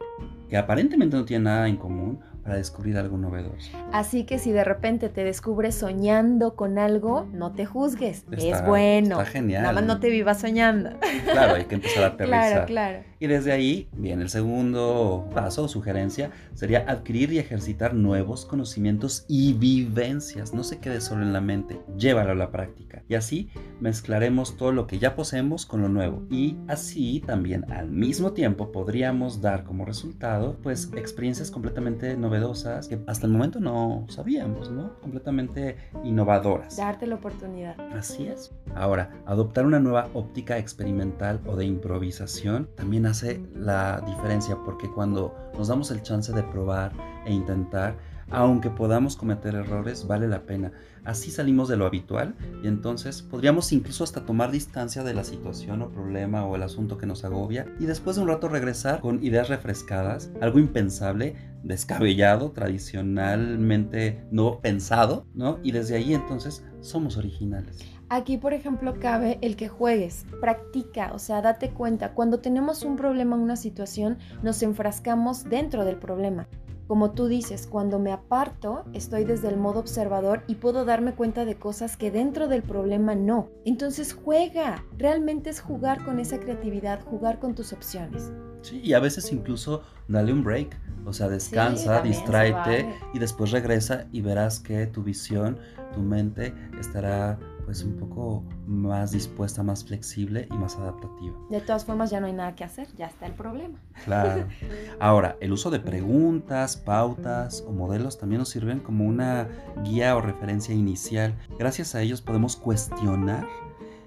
que 0.50 0.58
aparentemente 0.58 1.16
no 1.16 1.24
tienen 1.24 1.44
nada 1.44 1.66
en 1.66 1.78
común, 1.78 2.20
para 2.42 2.56
descubrir 2.56 2.96
algo 2.96 3.16
novedoso. 3.16 3.70
Así 3.92 4.24
que 4.24 4.38
si 4.38 4.52
de 4.52 4.64
repente 4.64 5.08
te 5.08 5.24
descubres 5.24 5.74
soñando 5.76 6.56
con 6.56 6.78
algo, 6.78 7.26
no 7.32 7.52
te 7.52 7.66
juzgues. 7.66 8.24
es 8.32 8.64
bueno. 8.66 9.20
Está 9.20 9.26
genial. 9.26 9.62
Nada 9.62 9.74
más 9.74 9.84
no 9.84 10.00
te 10.00 10.10
vivas 10.10 10.40
soñando. 10.40 10.90
Claro, 11.24 11.54
hay 11.54 11.64
que 11.66 11.76
empezar 11.76 12.04
a 12.04 12.06
aterrizar. 12.14 12.50
Claro, 12.50 12.66
claro. 12.66 12.98
Y 13.20 13.28
desde 13.28 13.52
ahí, 13.52 13.88
bien, 13.92 14.20
el 14.20 14.28
segundo 14.28 15.28
paso 15.32 15.64
o 15.64 15.68
sugerencia 15.68 16.30
sería 16.54 16.84
adquirir 16.88 17.32
y 17.32 17.38
ejercitar 17.38 17.94
nuevos 17.94 18.44
conocimientos 18.44 19.24
y 19.28 19.52
vivencias. 19.52 20.52
No 20.52 20.64
se 20.64 20.78
quede 20.78 21.00
solo 21.00 21.22
en 21.22 21.32
la 21.32 21.40
mente, 21.40 21.80
llévalo 21.96 22.32
a 22.32 22.34
la 22.34 22.50
práctica. 22.50 23.04
Y 23.08 23.14
así 23.14 23.48
mezclaremos 23.80 24.56
todo 24.56 24.72
lo 24.72 24.86
que 24.86 24.98
ya 24.98 25.14
poseemos 25.14 25.66
con 25.66 25.82
lo 25.82 25.88
nuevo. 25.88 26.24
Y 26.30 26.56
así 26.66 27.22
también 27.24 27.70
al 27.70 27.90
mismo 27.90 28.32
tiempo 28.32 28.72
podríamos 28.72 29.40
dar 29.40 29.62
como 29.62 29.84
resultado 29.84 30.56
pues 30.62 30.90
experiencias 30.96 31.50
completamente 31.50 32.16
novedosas 32.16 32.31
novedosas 32.32 32.88
que 32.88 32.98
hasta 33.06 33.26
el 33.26 33.32
momento 33.32 33.60
no 33.60 34.06
sabíamos, 34.08 34.70
¿no? 34.70 34.98
Completamente 35.00 35.76
innovadoras. 36.02 36.76
Darte 36.76 37.06
la 37.06 37.16
oportunidad. 37.16 37.78
Así 37.92 38.26
es. 38.26 38.52
Ahora, 38.74 39.10
adoptar 39.26 39.66
una 39.66 39.80
nueva 39.80 40.08
óptica 40.14 40.56
experimental 40.56 41.40
o 41.46 41.56
de 41.56 41.66
improvisación 41.66 42.70
también 42.74 43.04
hace 43.04 43.44
la 43.54 44.00
diferencia 44.06 44.56
porque 44.64 44.88
cuando 44.90 45.34
nos 45.58 45.68
damos 45.68 45.90
el 45.90 46.02
chance 46.02 46.32
de 46.32 46.42
probar 46.42 46.92
e 47.26 47.32
intentar, 47.32 47.96
aunque 48.30 48.70
podamos 48.70 49.14
cometer 49.14 49.54
errores, 49.54 50.06
vale 50.06 50.26
la 50.26 50.40
pena. 50.40 50.72
Así 51.04 51.30
salimos 51.30 51.68
de 51.68 51.76
lo 51.76 51.86
habitual 51.86 52.34
y 52.62 52.68
entonces 52.68 53.22
podríamos 53.22 53.72
incluso 53.72 54.04
hasta 54.04 54.24
tomar 54.24 54.52
distancia 54.52 55.02
de 55.02 55.14
la 55.14 55.24
situación 55.24 55.82
o 55.82 55.90
problema 55.90 56.44
o 56.44 56.54
el 56.54 56.62
asunto 56.62 56.96
que 56.96 57.06
nos 57.06 57.24
agobia 57.24 57.66
y 57.80 57.86
después 57.86 58.16
de 58.16 58.22
un 58.22 58.28
rato 58.28 58.48
regresar 58.48 59.00
con 59.00 59.22
ideas 59.24 59.48
refrescadas, 59.48 60.30
algo 60.40 60.58
impensable, 60.58 61.34
descabellado, 61.62 62.52
tradicionalmente 62.52 64.24
no 64.30 64.60
pensado, 64.60 65.26
¿no? 65.34 65.58
Y 65.62 65.72
desde 65.72 65.96
ahí 65.96 66.14
entonces 66.14 66.64
somos 66.80 67.16
originales. 67.16 67.78
Aquí, 68.08 68.36
por 68.36 68.52
ejemplo, 68.52 68.98
cabe 69.00 69.38
el 69.40 69.56
que 69.56 69.68
juegues, 69.68 70.26
practica, 70.40 71.12
o 71.14 71.18
sea, 71.18 71.40
date 71.40 71.70
cuenta, 71.70 72.12
cuando 72.12 72.40
tenemos 72.40 72.82
un 72.82 72.96
problema, 72.96 73.36
una 73.36 73.56
situación, 73.56 74.18
nos 74.42 74.62
enfrascamos 74.62 75.44
dentro 75.44 75.86
del 75.86 75.96
problema. 75.96 76.46
Como 76.86 77.12
tú 77.12 77.26
dices, 77.26 77.66
cuando 77.66 77.98
me 77.98 78.12
aparto, 78.12 78.84
estoy 78.92 79.24
desde 79.24 79.48
el 79.48 79.56
modo 79.56 79.80
observador 79.80 80.42
y 80.46 80.56
puedo 80.56 80.84
darme 80.84 81.14
cuenta 81.14 81.44
de 81.44 81.56
cosas 81.56 81.96
que 81.96 82.10
dentro 82.10 82.48
del 82.48 82.62
problema 82.62 83.14
no. 83.14 83.48
Entonces 83.64 84.12
juega, 84.12 84.84
realmente 84.98 85.50
es 85.50 85.60
jugar 85.60 86.04
con 86.04 86.18
esa 86.18 86.38
creatividad, 86.38 87.00
jugar 87.04 87.38
con 87.38 87.54
tus 87.54 87.72
opciones. 87.72 88.32
Sí, 88.62 88.80
y 88.82 88.92
a 88.92 89.00
veces 89.00 89.32
incluso 89.32 89.82
dale 90.08 90.32
un 90.32 90.44
break, 90.44 90.76
o 91.04 91.12
sea, 91.12 91.28
descansa, 91.28 92.00
distráete 92.02 92.88
y 93.12 93.18
después 93.18 93.50
regresa 93.50 94.06
y 94.12 94.20
verás 94.20 94.60
que 94.60 94.86
tu 94.86 95.02
visión, 95.02 95.58
tu 95.92 96.00
mente 96.00 96.54
estará 96.78 97.38
pues 97.64 97.82
un 97.84 97.96
poco 97.96 98.44
más 98.66 99.12
dispuesta, 99.12 99.62
más 99.62 99.84
flexible 99.84 100.48
y 100.50 100.54
más 100.54 100.76
adaptativa. 100.76 101.34
De 101.50 101.60
todas 101.60 101.84
formas 101.84 102.10
ya 102.10 102.20
no 102.20 102.26
hay 102.26 102.32
nada 102.32 102.54
que 102.54 102.64
hacer, 102.64 102.88
ya 102.96 103.06
está 103.06 103.26
el 103.26 103.34
problema. 103.34 103.78
Claro. 104.04 104.46
Ahora, 105.00 105.36
el 105.40 105.52
uso 105.52 105.70
de 105.70 105.80
preguntas, 105.80 106.76
pautas 106.76 107.64
o 107.66 107.72
modelos 107.72 108.18
también 108.18 108.40
nos 108.40 108.48
sirven 108.48 108.80
como 108.80 109.04
una 109.04 109.48
guía 109.84 110.16
o 110.16 110.20
referencia 110.20 110.74
inicial. 110.74 111.34
Gracias 111.58 111.94
a 111.94 112.02
ellos 112.02 112.20
podemos 112.22 112.56
cuestionar 112.56 113.46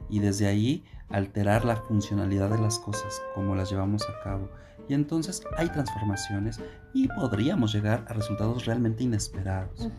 y 0.09 0.19
desde 0.19 0.47
ahí 0.47 0.83
alterar 1.09 1.65
la 1.65 1.75
funcionalidad 1.75 2.49
de 2.49 2.59
las 2.59 2.79
cosas 2.79 3.21
como 3.33 3.55
las 3.55 3.69
llevamos 3.69 4.03
a 4.09 4.23
cabo. 4.23 4.49
Y 4.87 4.93
entonces 4.93 5.43
hay 5.57 5.69
transformaciones 5.69 6.59
y 6.93 7.07
podríamos 7.07 7.73
llegar 7.73 8.05
a 8.07 8.13
resultados 8.13 8.65
realmente 8.65 9.03
inesperados. 9.03 9.89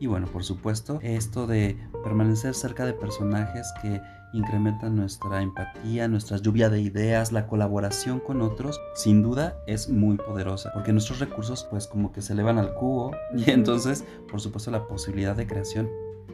Y 0.00 0.06
bueno, 0.06 0.26
por 0.26 0.44
supuesto, 0.44 0.98
esto 1.02 1.46
de 1.46 1.78
permanecer 2.02 2.54
cerca 2.54 2.84
de 2.84 2.92
personajes 2.92 3.72
que 3.80 4.00
incrementan 4.32 4.96
nuestra 4.96 5.42
empatía, 5.42 6.08
nuestra 6.08 6.38
lluvia 6.38 6.68
de 6.68 6.80
ideas, 6.80 7.30
la 7.30 7.46
colaboración 7.46 8.18
con 8.18 8.42
otros, 8.42 8.80
sin 8.94 9.22
duda 9.22 9.56
es 9.66 9.88
muy 9.88 10.16
poderosa, 10.16 10.72
porque 10.74 10.92
nuestros 10.92 11.20
recursos 11.20 11.66
pues 11.70 11.86
como 11.86 12.12
que 12.12 12.20
se 12.20 12.32
elevan 12.32 12.58
al 12.58 12.74
cubo 12.74 13.12
y 13.36 13.50
entonces, 13.50 14.04
por 14.28 14.40
supuesto, 14.40 14.72
la 14.72 14.88
posibilidad 14.88 15.36
de 15.36 15.46
creación 15.46 15.88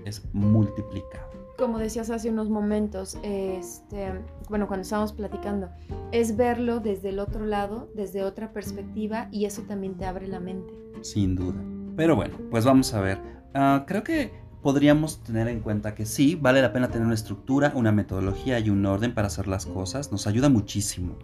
es 0.06 0.22
multiplicada 0.32 1.28
como 1.60 1.78
decías 1.78 2.08
hace 2.08 2.30
unos 2.30 2.48
momentos, 2.48 3.18
este, 3.22 4.10
bueno, 4.48 4.66
cuando 4.66 4.80
estábamos 4.80 5.12
platicando, 5.12 5.68
es 6.10 6.34
verlo 6.34 6.80
desde 6.80 7.10
el 7.10 7.18
otro 7.18 7.44
lado, 7.44 7.90
desde 7.94 8.24
otra 8.24 8.50
perspectiva, 8.54 9.28
y 9.30 9.44
eso 9.44 9.60
también 9.68 9.94
te 9.98 10.06
abre 10.06 10.26
la 10.26 10.40
mente. 10.40 10.72
Sin 11.02 11.36
duda. 11.36 11.62
Pero 11.96 12.16
bueno, 12.16 12.38
pues 12.50 12.64
vamos 12.64 12.94
a 12.94 13.02
ver. 13.02 13.18
Ah, 13.54 13.84
creo 13.86 14.02
que 14.02 14.32
podríamos 14.62 15.22
tener 15.22 15.48
en 15.48 15.60
cuenta 15.60 15.94
que 15.94 16.06
sí, 16.06 16.36
vale 16.36 16.62
la 16.62 16.72
pena 16.72 16.88
tener 16.88 17.06
una 17.06 17.14
estructura, 17.14 17.72
una 17.74 17.92
metodología 17.92 18.58
y 18.58 18.70
un 18.70 18.84
orden 18.86 19.14
para 19.14 19.28
hacer 19.28 19.48
las 19.48 19.66
cosas. 19.66 20.12
Nos 20.12 20.26
ayuda 20.26 20.48
muchísimo. 20.48 21.18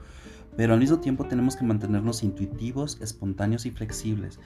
Pero 0.56 0.72
al 0.72 0.80
mismo 0.80 1.00
tiempo 1.00 1.26
tenemos 1.26 1.54
que 1.54 1.64
mantenernos 1.64 2.22
intuitivos, 2.22 2.98
espontáneos 3.02 3.66
y 3.66 3.70
flexibles. 3.70 4.40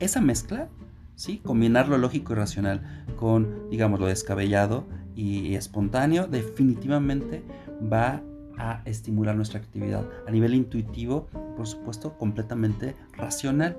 Esa 0.00 0.20
mezcla 0.20 0.68
¿sí? 1.14 1.38
Combinar 1.38 1.88
lo 1.88 1.98
lógico 1.98 2.32
y 2.32 2.36
racional 2.36 3.04
con, 3.16 3.70
digamos, 3.70 4.00
lo 4.00 4.06
descabellado 4.06 4.86
y 5.14 5.54
espontáneo 5.54 6.26
definitivamente 6.26 7.44
va 7.92 8.22
a 8.58 8.82
estimular 8.84 9.36
nuestra 9.36 9.60
actividad 9.60 10.04
a 10.26 10.30
nivel 10.30 10.54
intuitivo, 10.54 11.26
por 11.56 11.66
supuesto, 11.66 12.16
completamente 12.18 12.94
racional. 13.12 13.76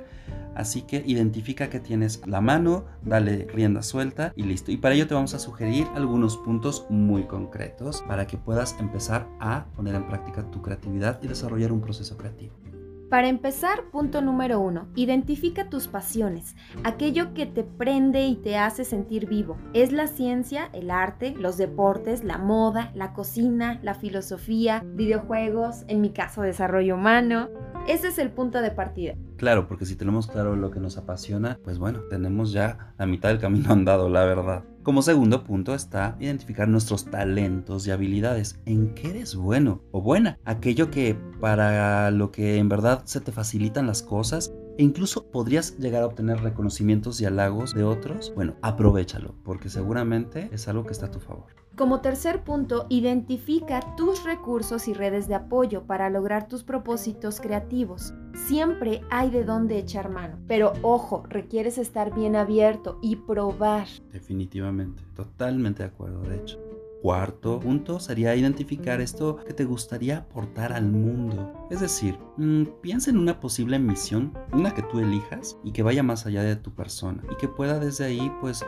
Así 0.56 0.84
que 0.84 1.04
identifica 1.06 1.70
que 1.70 1.80
tienes 1.80 2.26
la 2.28 2.42
mano, 2.42 2.86
dale 3.04 3.48
rienda 3.52 3.82
suelta 3.82 4.34
y 4.36 4.44
listo. 4.44 4.72
Y 4.72 4.78
para 4.78 4.96
ello 4.96 5.08
te 5.08 5.16
vamos 5.16 5.34
a 5.34 5.40
sugerir 5.40 5.88
algunos 5.96 6.38
puntos 6.38 6.86
muy 6.90 7.24
concretos 7.24 8.04
para 8.08 8.28
que 8.28 8.38
puedas 8.38 8.76
empezar 8.80 9.28
a 9.40 9.66
poner 9.76 9.96
en 9.96 10.08
práctica 10.08 10.50
tu 10.52 10.62
creatividad 10.62 11.20
y 11.24 11.28
desarrollar 11.28 11.72
un 11.72 11.82
proceso 11.82 12.18
creativo. 12.18 12.54
Para 13.13 13.28
empezar, 13.28 13.91
punto 13.91 14.23
número 14.23 14.60
uno, 14.60 14.88
identifica 14.95 15.69
tus 15.69 15.88
pasiones, 15.88 16.56
aquello 16.84 17.36
que 17.36 17.45
te 17.45 17.63
prende 17.63 18.26
y 18.26 18.38
te 18.38 18.58
hace 18.58 18.86
sentir 18.86 19.28
vivo. 19.28 19.56
Es 19.73 19.91
la 19.91 20.08
ciencia, 20.08 20.71
el 20.73 20.89
arte, 20.89 21.36
los 21.38 21.58
deportes, 21.58 22.23
la 22.23 22.39
moda, 22.39 22.91
la 22.95 23.13
cocina, 23.13 23.80
la 23.84 23.93
filosofía, 23.93 24.82
videojuegos, 24.84 25.86
en 25.89 26.02
mi 26.02 26.10
caso 26.10 26.41
desarrollo 26.41 26.95
humano. 26.95 27.49
Ese 27.88 28.08
es 28.08 28.17
el 28.17 28.32
punto 28.32 28.63
de 28.63 28.71
partida. 28.71 29.13
Claro, 29.43 29.67
porque 29.67 29.86
si 29.86 29.97
tenemos 29.97 30.27
claro 30.27 30.56
lo 30.56 30.71
que 30.71 30.79
nos 30.79 30.95
apasiona, 30.95 31.60
pues 31.65 31.77
bueno, 31.77 31.99
tenemos 32.10 32.53
ya 32.53 32.93
la 32.97 33.06
mitad 33.06 33.27
del 33.27 33.39
camino 33.41 33.73
andado, 33.73 34.08
la 34.08 34.23
verdad. 34.23 34.63
Como 34.84 35.01
segundo 35.01 35.43
punto 35.43 35.75
está 35.75 36.15
identificar 36.21 36.69
nuestros 36.69 37.12
talentos 37.12 37.86
y 37.86 37.91
habilidades. 37.91 38.62
¿En 38.65 38.95
qué 38.95 39.10
eres 39.10 39.36
bueno 39.36 39.82
o 39.91 40.01
buena? 40.01 40.39
Aquello 40.45 40.89
que 40.89 41.17
para 41.41 42.10
lo 42.12 42.32
que 42.32 42.56
en 42.56 42.69
verdad 42.69 43.01
se 43.03 43.19
te 43.19 43.34
facilitan 43.34 43.86
las 43.86 44.01
cosas 44.01 44.53
e 44.77 44.84
incluso 44.84 45.29
podrías 45.29 45.77
llegar 45.77 46.03
a 46.03 46.08
obtener 46.08 46.39
reconocimientos 46.39 47.19
y 47.19 47.25
halagos 47.25 47.73
de 47.73 47.84
otros. 47.84 48.32
Bueno, 48.36 48.56
aprovechalo 48.62 49.36
porque 49.43 49.67
seguramente 49.67 50.47
es 50.53 50.69
algo 50.69 50.86
que 50.86 50.93
está 50.93 51.08
a 51.08 51.12
tu 51.12 51.19
favor. 51.19 51.47
Como 51.75 51.99
tercer 51.99 52.45
punto, 52.45 52.86
identifica 52.88 53.82
tus 53.97 54.23
recursos 54.23 54.88
y 54.88 54.93
redes 54.93 55.27
de 55.27 55.36
apoyo 55.36 55.84
para 55.86 56.10
lograr 56.10 56.47
tus 56.47 56.63
propósitos 56.63 57.41
creativos. 57.41 58.13
Siempre 58.34 59.02
hay 59.10 59.30
de 59.30 59.43
dónde 59.43 59.78
echar 59.78 60.10
mano, 60.10 60.38
pero 60.48 60.74
ojo, 60.82 61.24
requieres 61.30 61.78
estar 61.78 62.13
bien 62.13 62.36
abierto 62.36 63.00
y 63.02 63.15
probar. 63.15 63.88
Definitivamente, 64.12 65.04
totalmente 65.15 65.84
de 65.84 65.89
acuerdo, 65.89 66.22
de 66.24 66.38
hecho. 66.38 66.60
Cuarto 67.04 67.60
punto 67.60 68.00
sería 68.00 68.34
identificar 68.34 69.02
esto 69.02 69.36
que 69.46 69.54
te 69.54 69.65
gustaría 69.65 70.19
aportar 70.19 70.72
al 70.72 70.86
mundo. 70.86 71.67
Es 71.69 71.82
decir, 71.82 72.17
mm, 72.38 72.63
piensa 72.82 73.12
en 73.12 73.17
una 73.17 73.41
posible 73.41 73.78
misión, 73.78 74.32
una 74.54 74.74
que 74.74 74.84
tú 74.84 75.00
elijas 75.00 75.58
y 75.65 75.74
que 75.74 75.84
vaya 75.84 76.02
más 76.02 76.26
allá 76.26 76.43
de 76.43 76.56
tu 76.56 76.72
persona 76.72 77.22
y 77.30 77.36
que 77.36 77.50
pueda 77.50 77.78
desde 77.78 78.06
ahí 78.06 78.32
pues 78.39 78.63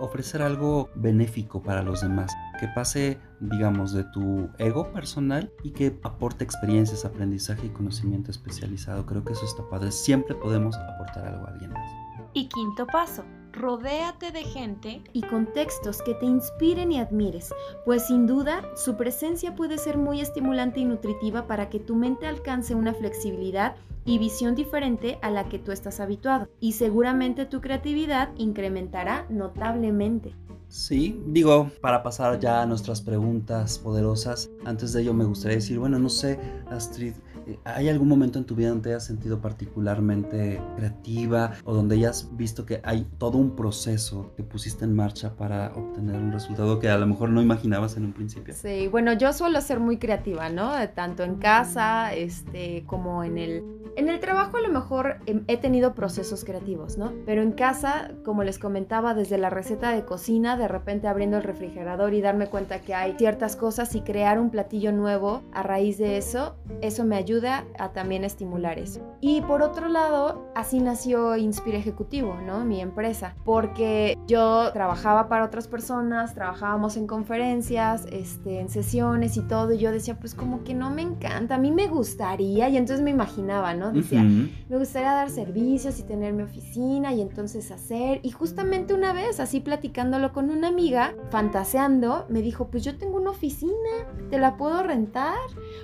ofrecer 0.00 0.42
algo 0.42 0.90
benéfico 0.94 1.62
para 1.62 1.82
los 1.82 2.00
demás, 2.00 2.32
que 2.60 2.68
pase 2.68 3.18
digamos 3.40 3.92
de 3.92 4.04
tu 4.04 4.48
ego 4.58 4.92
personal 4.92 5.52
y 5.62 5.70
que 5.70 5.98
aporte 6.02 6.44
experiencias, 6.44 7.04
aprendizaje 7.04 7.66
y 7.66 7.70
conocimiento 7.70 8.30
especializado. 8.30 9.04
Creo 9.06 9.24
que 9.24 9.32
eso 9.32 9.44
está 9.44 9.68
padre. 9.68 9.92
Siempre 9.92 10.34
podemos 10.34 10.76
aportar 10.76 11.26
algo 11.26 11.46
a 11.46 11.50
alguien 11.50 11.72
más. 11.72 11.90
Y 12.32 12.48
quinto 12.48 12.86
paso, 12.86 13.24
rodéate 13.52 14.30
de 14.30 14.44
gente 14.44 15.02
y 15.12 15.22
contextos 15.22 16.02
que 16.02 16.14
te 16.14 16.26
inspiren 16.26 16.92
y 16.92 17.00
admires, 17.00 17.54
pues 17.84 18.06
sin 18.06 18.26
duda 18.26 18.62
su 18.76 18.96
presencia 18.96 19.54
puede 19.54 19.78
ser 19.78 19.96
muy 19.96 20.20
estimulante 20.20 20.80
y 20.80 20.84
nutritiva 20.84 21.46
para 21.46 21.70
que 21.70 21.80
tu 21.80 21.94
mente 21.94 22.26
alcance 22.26 22.74
una 22.74 22.92
flexibilidad 22.92 23.76
y 24.06 24.18
visión 24.18 24.54
diferente 24.54 25.18
a 25.20 25.30
la 25.30 25.48
que 25.48 25.58
tú 25.58 25.72
estás 25.72 26.00
habituado, 26.00 26.48
y 26.60 26.72
seguramente 26.72 27.44
tu 27.44 27.60
creatividad 27.60 28.30
incrementará 28.38 29.26
notablemente. 29.28 30.32
Sí, 30.68 31.20
digo, 31.26 31.70
para 31.80 32.02
pasar 32.02 32.40
ya 32.40 32.62
a 32.62 32.66
nuestras 32.66 33.00
preguntas 33.00 33.78
poderosas, 33.78 34.50
antes 34.64 34.92
de 34.92 35.02
ello 35.02 35.14
me 35.14 35.24
gustaría 35.24 35.56
decir, 35.56 35.78
bueno, 35.78 35.98
no 35.98 36.08
sé, 36.08 36.40
Astrid, 36.70 37.14
¿Hay 37.64 37.88
algún 37.88 38.08
momento 38.08 38.38
en 38.38 38.44
tu 38.44 38.54
vida 38.54 38.70
donde 38.70 38.84
te 38.84 38.88
hayas 38.90 39.04
sentido 39.04 39.40
particularmente 39.40 40.60
creativa 40.76 41.52
o 41.64 41.74
donde 41.74 41.96
hayas 41.96 42.36
visto 42.36 42.66
que 42.66 42.80
hay 42.84 43.06
todo 43.18 43.38
un 43.38 43.56
proceso 43.56 44.32
que 44.36 44.42
pusiste 44.42 44.84
en 44.84 44.94
marcha 44.94 45.36
para 45.36 45.72
obtener 45.74 46.16
un 46.16 46.32
resultado 46.32 46.78
que 46.78 46.88
a 46.88 46.98
lo 46.98 47.06
mejor 47.06 47.30
no 47.30 47.42
imaginabas 47.42 47.96
en 47.96 48.04
un 48.04 48.12
principio? 48.12 48.54
Sí, 48.54 48.88
bueno, 48.88 49.12
yo 49.12 49.32
suelo 49.32 49.60
ser 49.60 49.80
muy 49.80 49.98
creativa, 49.98 50.48
¿no? 50.48 50.72
Tanto 50.94 51.22
en 51.22 51.36
casa, 51.36 52.14
este, 52.14 52.84
como 52.86 53.24
en 53.24 53.38
el 53.38 53.64
en 53.96 54.10
el 54.10 54.20
trabajo 54.20 54.58
a 54.58 54.60
lo 54.60 54.68
mejor 54.68 55.20
he 55.26 55.56
tenido 55.56 55.94
procesos 55.94 56.44
creativos, 56.44 56.98
¿no? 56.98 57.14
Pero 57.24 57.40
en 57.40 57.52
casa, 57.52 58.10
como 58.26 58.44
les 58.44 58.58
comentaba, 58.58 59.14
desde 59.14 59.38
la 59.38 59.48
receta 59.48 59.90
de 59.92 60.04
cocina, 60.04 60.58
de 60.58 60.68
repente 60.68 61.08
abriendo 61.08 61.38
el 61.38 61.42
refrigerador 61.42 62.12
y 62.12 62.20
darme 62.20 62.48
cuenta 62.48 62.82
que 62.82 62.94
hay 62.94 63.14
ciertas 63.16 63.56
cosas 63.56 63.94
y 63.94 64.02
crear 64.02 64.38
un 64.38 64.50
platillo 64.50 64.92
nuevo 64.92 65.42
a 65.52 65.62
raíz 65.62 65.96
de 65.96 66.18
eso, 66.18 66.56
eso 66.82 67.04
me 67.04 67.16
ayuda 67.16 67.35
a 67.44 67.92
también 67.92 68.24
estimular 68.24 68.78
eso. 68.78 69.00
Y 69.20 69.40
por 69.42 69.62
otro 69.62 69.88
lado, 69.88 70.50
así 70.54 70.80
nació 70.80 71.36
Inspire 71.36 71.78
Ejecutivo, 71.78 72.36
¿no? 72.46 72.64
Mi 72.64 72.80
empresa, 72.80 73.34
porque 73.44 74.16
yo 74.26 74.70
trabajaba 74.72 75.28
para 75.28 75.44
otras 75.44 75.68
personas, 75.68 76.34
trabajábamos 76.34 76.96
en 76.96 77.06
conferencias, 77.06 78.06
este, 78.10 78.60
en 78.60 78.68
sesiones 78.68 79.36
y 79.36 79.42
todo, 79.42 79.72
y 79.72 79.78
yo 79.78 79.92
decía, 79.92 80.18
pues 80.18 80.34
como 80.34 80.64
que 80.64 80.74
no 80.74 80.90
me 80.90 81.02
encanta, 81.02 81.56
a 81.56 81.58
mí 81.58 81.70
me 81.70 81.86
gustaría, 81.86 82.68
y 82.68 82.76
entonces 82.76 83.04
me 83.04 83.10
imaginaba, 83.10 83.74
¿no? 83.74 83.92
Decía, 83.92 84.22
me 84.22 84.78
gustaría 84.78 85.12
dar 85.12 85.30
servicios 85.30 85.98
y 85.98 86.02
tener 86.02 86.32
mi 86.32 86.42
oficina 86.42 87.12
y 87.12 87.20
entonces 87.20 87.70
hacer. 87.70 88.20
Y 88.22 88.30
justamente 88.30 88.94
una 88.94 89.12
vez, 89.12 89.40
así 89.40 89.60
platicándolo 89.60 90.32
con 90.32 90.50
una 90.50 90.68
amiga, 90.68 91.14
fantaseando, 91.30 92.26
me 92.28 92.42
dijo, 92.42 92.68
pues 92.68 92.84
yo 92.84 92.96
tengo 92.98 93.16
una 93.16 93.30
oficina, 93.30 93.72
¿te 94.30 94.38
la 94.38 94.56
puedo 94.56 94.82
rentar? 94.82 95.36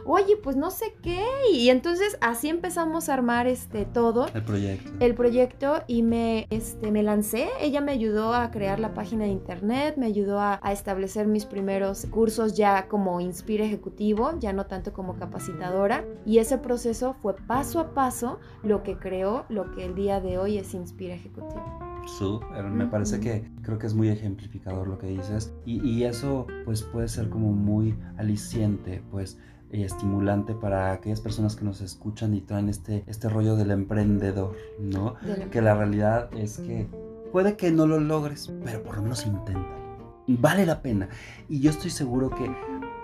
Oye, 0.07 0.37
pues 0.37 0.57
no 0.57 0.71
sé 0.71 0.95
qué. 1.03 1.25
Y 1.51 1.69
entonces 1.71 2.17
así 2.21 2.49
empezamos 2.49 3.09
a 3.09 3.15
armar 3.15 3.47
este 3.47 3.85
todo. 3.85 4.27
El 4.35 4.45
proyecto. 4.45 4.93
El 5.01 5.15
proyecto 5.15 5.83
y 5.87 6.03
me, 6.03 6.47
este, 6.51 6.91
me 6.91 7.03
lancé. 7.03 7.49
Ella 7.61 7.81
me 7.81 7.93
ayudó 7.93 8.35
a 8.35 8.51
crear 8.51 8.81
la 8.81 8.95
página 8.95 9.25
de 9.25 9.31
internet, 9.31 9.97
me 9.97 10.07
ayudó 10.07 10.41
a, 10.41 10.61
a 10.63 10.73
establecer 10.73 11.27
mis 11.27 11.45
primeros 11.45 12.07
cursos 12.07 12.57
ya 12.57 12.89
como 12.89 13.21
Inspire 13.21 13.65
Ejecutivo, 13.65 14.39
ya 14.39 14.53
no 14.53 14.67
tanto 14.67 14.93
como 14.93 15.17
capacitadora. 15.17 16.05
Y 16.25 16.39
ese 16.39 16.59
proceso 16.59 17.15
fue 17.21 17.35
paso 17.35 17.81
a 17.81 17.95
paso 17.95 18.39
lo 18.63 18.83
que 18.83 18.99
creó 18.99 19.45
lo 19.49 19.73
que 19.73 19.85
el 19.85 19.95
día 19.95 20.21
de 20.21 20.39
hoy 20.39 20.59
es 20.59 20.75
Inspira 20.75 21.15
Ejecutivo. 21.15 21.63
Súper, 22.07 22.65
me 22.65 22.87
parece 22.87 23.21
que 23.21 23.49
creo 23.63 23.79
que 23.79 23.87
es 23.87 23.95
muy 23.95 24.09
ejemplificador 24.09 24.89
lo 24.89 24.99
que 24.99 25.07
dices 25.07 25.55
y, 25.65 25.81
y 25.89 26.05
eso 26.05 26.47
pues 26.65 26.83
puede 26.83 27.07
ser 27.07 27.29
como 27.29 27.53
muy 27.53 27.97
aliciente 28.17 29.05
pues 29.11 29.39
y 29.73 29.85
estimulante 29.85 30.55
para 30.55 30.93
aquellas 30.93 31.21
personas 31.21 31.57
que 31.57 31.65
nos 31.65 31.81
escuchan 31.81 32.35
y 32.35 32.41
traen 32.41 32.69
este, 32.69 33.05
este 33.07 33.29
rollo 33.29 33.57
del 33.57 33.71
emprendedor, 33.71 34.57
¿no? 34.79 35.15
Que 35.51 35.63
la 35.63 35.75
realidad 35.75 36.29
es 36.37 36.59
que 36.59 36.87
puede 37.33 37.57
que 37.57 37.71
no 37.71 37.87
lo 37.87 37.99
logres, 37.99 38.53
pero 38.65 38.83
por 38.83 38.97
lo 38.97 39.03
menos 39.03 39.27
inténtalo. 39.27 39.83
Vale 40.27 40.67
la 40.67 40.83
pena. 40.83 41.09
Y 41.49 41.61
yo 41.61 41.71
estoy 41.71 41.91
seguro 41.91 42.31
que 42.31 42.49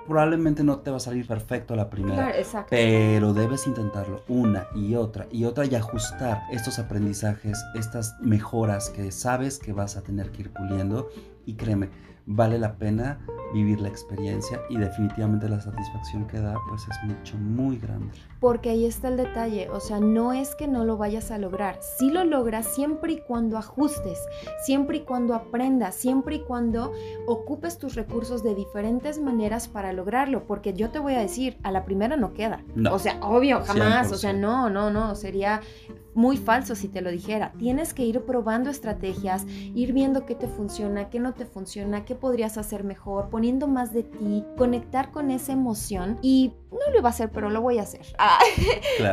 probablemente 0.07 0.65
no 0.65 0.79
te 0.81 0.91
va 0.91 0.97
a 0.97 1.01
salir 1.01 1.27
perfecto 1.27 1.75
a 1.75 1.77
la 1.77 1.91
primera. 1.91 2.33
Pero 2.71 3.33
debes 3.35 3.67
intentarlo 3.67 4.23
una 4.29 4.67
y 4.75 4.95
otra 4.95 5.27
y 5.31 5.45
otra 5.45 5.67
y 5.67 5.75
ajustar 5.75 6.43
estos 6.51 6.79
aprendizajes, 6.79 7.59
estas 7.75 8.17
mejoras 8.21 8.91
que 8.91 9.13
sabes 9.13 9.59
que 9.59 9.73
vas 9.73 9.97
a 9.97 10.03
tener 10.03 10.31
que 10.31 10.43
ir 10.43 10.53
puliendo. 10.53 11.11
Y 11.45 11.55
créeme, 11.55 11.91
vale 12.29 12.59
la 12.59 12.77
pena 12.77 13.19
vivir 13.55 13.81
la 13.81 13.89
experiencia 13.89 14.61
y 14.69 14.77
definitivamente 14.77 15.49
la 15.49 15.59
satisfacción 15.59 16.27
que 16.27 16.39
da 16.39 16.55
pues 16.69 16.83
es 16.83 16.97
mucho, 17.05 17.37
muy 17.39 17.79
grande. 17.79 18.13
Porque 18.41 18.69
ahí 18.69 18.85
está 18.85 19.09
el 19.09 19.17
detalle, 19.17 19.71
o 19.71 19.81
sea, 19.81 20.01
no 20.01 20.35
es 20.35 20.55
que 20.55 20.69
no 20.69 20.85
lo 20.85 20.99
vayas 20.99 21.31
a 21.31 21.39
lograr, 21.39 21.79
sí 21.81 22.11
lo 22.11 22.25
logras 22.25 22.67
siempre 22.67 23.15
y 23.15 23.21
cuando 23.21 23.57
ajustes, 23.57 24.19
siempre 24.65 24.99
y 24.99 25.01
cuando 25.01 25.35
aprendas, 25.35 25.95
siempre 25.95 26.37
y 26.37 26.41
cuando 26.41 26.93
ocupes 27.27 27.79
tus 27.79 27.95
recursos 27.95 28.43
de 28.43 28.55
diferentes 28.55 29.19
maneras 29.19 29.67
para 29.67 29.95
lograrlo, 29.95 30.47
porque 30.47 30.75
yo 30.75 30.91
te 30.91 30.99
voy 30.99 31.15
a 31.15 31.21
decir, 31.21 31.57
a 31.63 31.73
la 31.73 31.85
primera 31.85 32.17
no 32.17 32.35
queda. 32.35 32.63
o 32.91 32.99
sea, 32.99 33.19
obvio, 33.23 33.63
jamás, 33.65 34.13
o 34.13 34.17
sea, 34.17 34.35
no, 34.35 34.69
no, 34.69 34.91
no, 34.91 35.15
sería 35.15 35.63
muy 36.19 36.37
falso 36.37 36.75
si 36.75 36.89
te 36.89 37.01
lo 37.01 37.11
dijera. 37.11 37.53
Tienes 37.59 37.95
que 37.95 38.05
ir 38.05 38.21
probando 38.23 38.71
estrategias, 38.71 39.47
ir 39.47 39.93
viendo 39.93 40.27
qué 40.27 40.35
te 40.35 40.49
funciona, 40.49 41.11
qué 41.11 41.21
no 41.21 41.33
te 41.33 41.47
funciona, 41.47 42.05
qué 42.05 42.17
podrías 42.19 42.59
hacer 42.59 42.85
mejor, 42.85 43.31
poniendo 43.31 43.67
más 43.67 43.93
de 43.93 44.03
ti, 44.03 44.45
conectar 44.57 45.11
con 45.11 45.31
esa 45.31 45.53
emoción 45.53 46.19
y 46.23 46.53
no 46.71 46.91
lo 46.93 46.99
iba 46.99 47.09
a 47.09 47.13
hacer, 47.13 47.31
pero 47.31 47.51
lo 47.51 47.61
voy 47.61 47.79
a 47.79 47.83
hacer. 47.83 48.07
Ah, 48.19 48.41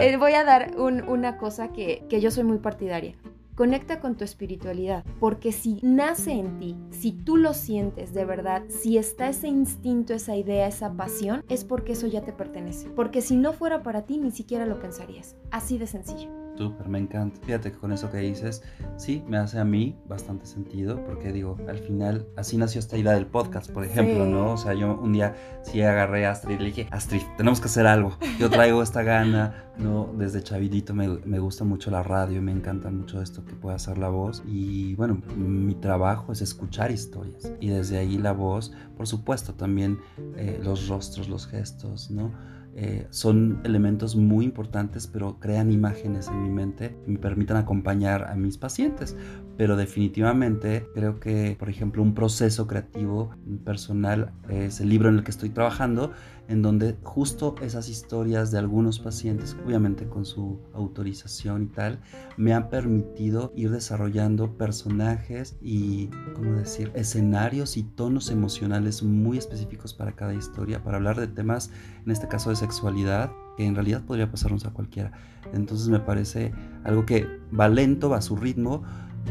eh, 0.02 0.18
voy 0.18 0.34
a 0.34 0.44
dar 0.44 0.76
una 0.78 1.38
cosa 1.38 1.72
que, 1.72 2.06
que 2.10 2.20
yo 2.20 2.32
soy 2.32 2.44
muy 2.44 2.58
partidaria. 2.58 3.16
Conecta 3.56 4.02
con 4.02 4.16
tu 4.16 4.26
espiritualidad, 4.26 5.06
porque 5.20 5.54
si 5.54 5.80
nace 5.82 6.34
en 6.34 6.60
ti, 6.60 6.76
si 6.92 7.14
tú 7.14 7.38
lo 7.38 7.54
sientes 7.54 8.14
de 8.14 8.26
verdad, 8.26 8.64
si 8.68 8.98
está 8.98 9.30
ese 9.30 9.48
instinto, 9.48 10.14
esa 10.14 10.36
idea, 10.36 10.68
esa 10.68 10.92
pasión, 10.92 11.46
es 11.48 11.64
porque 11.64 11.94
eso 11.94 12.08
ya 12.08 12.22
te 12.22 12.34
pertenece. 12.34 12.90
Porque 12.90 13.22
si 13.22 13.38
no 13.38 13.54
fuera 13.54 13.82
para 13.82 14.02
ti, 14.02 14.18
ni 14.18 14.32
siquiera 14.32 14.66
lo 14.66 14.80
pensarías. 14.82 15.38
Así 15.52 15.78
de 15.78 15.88
sencillo. 15.88 16.45
Súper, 16.58 16.88
me 16.88 17.00
encanta. 17.00 17.40
Fíjate 17.46 17.72
que 17.72 17.78
con 17.78 17.92
eso 17.92 18.10
que 18.10 18.18
dices, 18.18 18.64
sí, 18.96 19.24
me 19.28 19.38
hace 19.38 19.60
a 19.60 19.66
mí 19.66 19.98
bastante 20.08 20.46
sentido, 20.46 21.04
porque 21.04 21.34
digo, 21.34 21.58
al 21.68 21.80
final, 21.80 22.28
así 22.38 22.58
nació 22.58 22.80
esta 22.80 22.98
idea 22.98 23.14
del 23.14 23.26
podcast, 23.26 23.70
por 23.72 23.84
ejemplo, 23.84 24.26
¿no? 24.26 24.54
O 24.54 24.58
sea, 24.58 24.74
yo 24.74 24.98
un 24.98 25.14
día 25.14 25.36
sí 25.64 25.82
agarré 25.82 26.26
a 26.26 26.32
Astrid 26.32 26.56
y 26.56 26.60
le 26.60 26.66
dije, 26.66 26.88
Astrid, 26.92 27.22
tenemos 27.38 27.60
que 27.60 27.66
hacer 27.68 27.88
algo. 27.88 28.18
Yo 28.40 28.50
traigo 28.50 28.82
esta 28.82 29.04
gana, 29.04 29.66
¿no? 29.78 30.10
Desde 30.18 30.42
chavidito 30.42 30.94
me, 30.94 31.08
me 31.26 31.40
gusta 31.40 31.66
mucho 31.66 31.92
la 31.92 32.04
radio 32.04 32.42
me 32.42 32.52
encanta 32.52 32.90
mucho 32.90 33.22
esto 33.22 33.44
que 33.44 33.54
puede 33.54 33.76
hacer 33.76 33.98
la 33.98 34.10
voz. 34.10 34.44
Y 34.46 34.96
bueno, 34.96 35.22
mi 35.36 35.76
trabajo 35.76 36.32
es 36.32 36.42
escuchar 36.42 36.92
historias. 36.92 37.52
Y 37.60 37.70
desde 37.70 37.98
ahí 37.98 38.18
la 38.18 38.32
voz, 38.32 38.72
por 38.96 39.08
supuesto, 39.08 39.54
también 39.54 40.00
eh, 40.38 40.60
los 40.64 40.88
rostros, 40.88 41.28
los 41.28 41.48
gestos, 41.48 42.12
¿no? 42.12 42.32
Eh, 42.78 43.08
son 43.10 43.62
elementos 43.64 44.18
muy 44.18 44.44
importantes, 44.44 45.08
pero 45.08 45.40
crean 45.40 45.72
imágenes 45.72 46.28
en 46.28 46.44
mi 46.44 46.50
mente 46.50 46.94
y 47.08 47.12
me 47.12 47.20
permiten 47.20 47.56
acompañar 47.56 48.26
a 48.30 48.36
mis 48.36 48.58
pacientes. 48.58 49.16
Pero 49.56 49.78
definitivamente 49.78 50.86
creo 50.94 51.22
que, 51.22 51.56
por 51.58 51.70
ejemplo, 51.70 52.04
un 52.04 52.14
proceso 52.14 52.68
creativo 52.68 53.34
personal 53.64 54.34
es 54.50 54.82
el 54.82 54.90
libro 54.90 55.08
en 55.08 55.16
el 55.16 55.24
que 55.24 55.32
estoy 55.32 55.52
trabajando 55.52 56.12
en 56.48 56.62
donde 56.62 56.98
justo 57.04 57.56
esas 57.62 57.90
historias 57.90 58.52
de 58.52 58.60
algunos 58.60 59.00
pacientes, 59.00 59.56
obviamente 59.66 60.08
con 60.08 60.26
su 60.26 60.60
autorización 60.74 61.64
y 61.64 61.68
tal, 61.68 62.00
me 62.38 62.54
han 62.54 62.70
permitido 62.70 63.52
ir 63.56 63.72
desarrollando 63.72 64.58
personajes 64.58 65.58
y, 65.62 66.10
¿cómo 66.36 66.54
decir?, 66.54 66.92
escenarios 66.94 67.78
y 67.78 67.84
tonos 67.84 68.30
emocionales 68.30 69.02
muy 69.04 69.38
específicos 69.38 69.94
para 69.94 70.12
cada 70.14 70.34
historia, 70.34 70.84
para 70.84 70.98
hablar 70.98 71.20
de 71.20 71.28
temas, 71.28 71.72
en 72.06 72.12
este 72.12 72.28
caso 72.28 72.50
de 72.50 72.56
sexualidad, 72.66 73.32
que 73.58 73.66
en 73.66 73.76
realidad 73.76 74.04
podría 74.04 74.30
pasarnos 74.30 74.66
a 74.66 74.72
cualquiera. 74.72 75.12
Entonces 75.54 75.88
me 75.88 76.00
parece 76.00 76.52
algo 76.84 77.06
que 77.06 77.28
va 77.58 77.70
lento, 77.70 78.10
va 78.10 78.18
a 78.18 78.22
su 78.22 78.36
ritmo, 78.36 78.84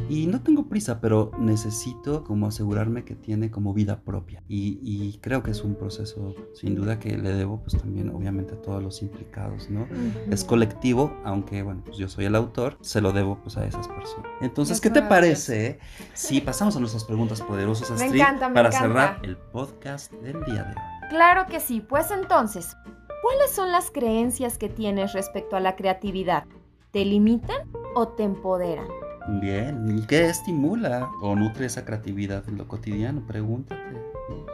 y 0.09 0.27
no 0.27 0.43
tengo 0.43 0.67
prisa, 0.67 1.01
pero 1.01 1.31
necesito 1.39 2.25
como 2.25 2.47
asegurarme 2.47 3.05
que 3.05 3.15
tiene 3.15 3.51
como 3.51 3.73
vida 3.73 4.01
propia. 4.01 4.43
Y, 4.49 5.19
creo 5.23 5.43
que 5.43 5.53
es 5.53 5.63
un 5.63 5.77
proceso 5.77 6.35
sin 6.55 6.75
duda 6.75 6.99
que 6.99 7.17
le 7.17 7.33
debo 7.33 7.63
pues 7.63 7.81
también 7.81 8.11
obviamente 8.11 8.55
a 8.55 8.61
todos 8.61 8.83
los 8.83 9.03
implicados, 9.03 9.71
¿no? 9.71 9.87
Es 10.31 10.45
colectivo, 10.45 11.17
aunque 11.25 11.63
bueno, 11.63 11.83
pues 11.85 11.97
yo 11.97 12.09
soy 12.09 12.27
el 12.27 12.35
autor, 12.35 12.77
se 12.81 13.01
lo 13.01 13.13
debo 13.13 13.39
pues 13.43 13.57
a 13.57 13.67
esas 13.67 13.89
personas. 13.89 14.27
Entonces, 14.41 14.81
¿qué 14.81 14.91
te 14.91 15.03
parece 15.03 15.79
si 16.13 16.41
pasamos 16.41 16.77
a 16.77 16.81
nuestras 16.81 17.05
preguntas 17.05 17.41
poderosas, 17.41 17.91
Astrid, 17.91 18.23
para 18.53 18.73
cerrar 18.73 19.21
el 19.23 19.37
podcast 19.37 20.13
del 20.13 20.45
día 20.45 20.65
de 20.65 20.71
hoy? 20.71 21.09
Claro 21.11 21.47
que 21.47 21.61
sí, 21.61 21.81
pues 21.81 22.11
entonces, 22.11 22.77
¿cuáles 23.25 23.53
son 23.53 23.73
las 23.73 23.91
creencias 23.91 24.59
que 24.59 24.69
tienes 24.69 25.15
respecto 25.15 25.57
a 25.57 25.61
la 25.61 25.77
creatividad? 25.77 26.45
¿Te 26.91 27.07
limitan 27.07 27.57
o 27.95 28.09
te 28.09 28.23
empoderan? 28.23 28.87
Bien, 29.41 29.99
¿y 29.99 30.07
qué 30.07 30.27
estimula 30.27 31.11
o 31.23 31.35
nutre 31.35 31.65
esa 31.65 31.87
creatividad 31.87 32.47
en 32.51 32.59
lo 32.59 32.69
cotidiano? 32.69 33.27
Pregúntate. 33.27 33.81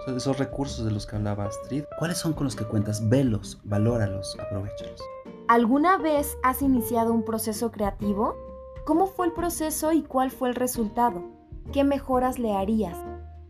esos 0.07 0.39
recursos 0.39 0.85
de 0.85 0.93
los 0.93 1.05
que 1.05 1.17
hablaba 1.17 1.47
Astrid, 1.47 1.83
¿cuáles 1.99 2.19
son 2.19 2.33
con 2.33 2.45
los 2.45 2.55
que 2.55 2.65
cuentas? 2.65 3.09
Velos, 3.09 3.61
valóralos, 3.65 4.39
aprovechalos. 4.39 5.03
¿Alguna 5.49 5.99
vez 5.99 6.39
has 6.45 6.63
iniciado 6.63 7.13
un 7.13 7.25
proceso 7.25 7.73
creativo? 7.73 8.37
¿Cómo 8.85 9.09
fue 9.09 9.27
el 9.27 9.33
proceso 9.33 9.91
y 9.91 10.03
cuál 10.03 10.31
fue 10.31 10.49
el 10.49 10.55
resultado? 10.55 11.25
¿Qué 11.73 11.83
mejoras 11.83 12.39
le 12.39 12.53
harías? 12.53 12.97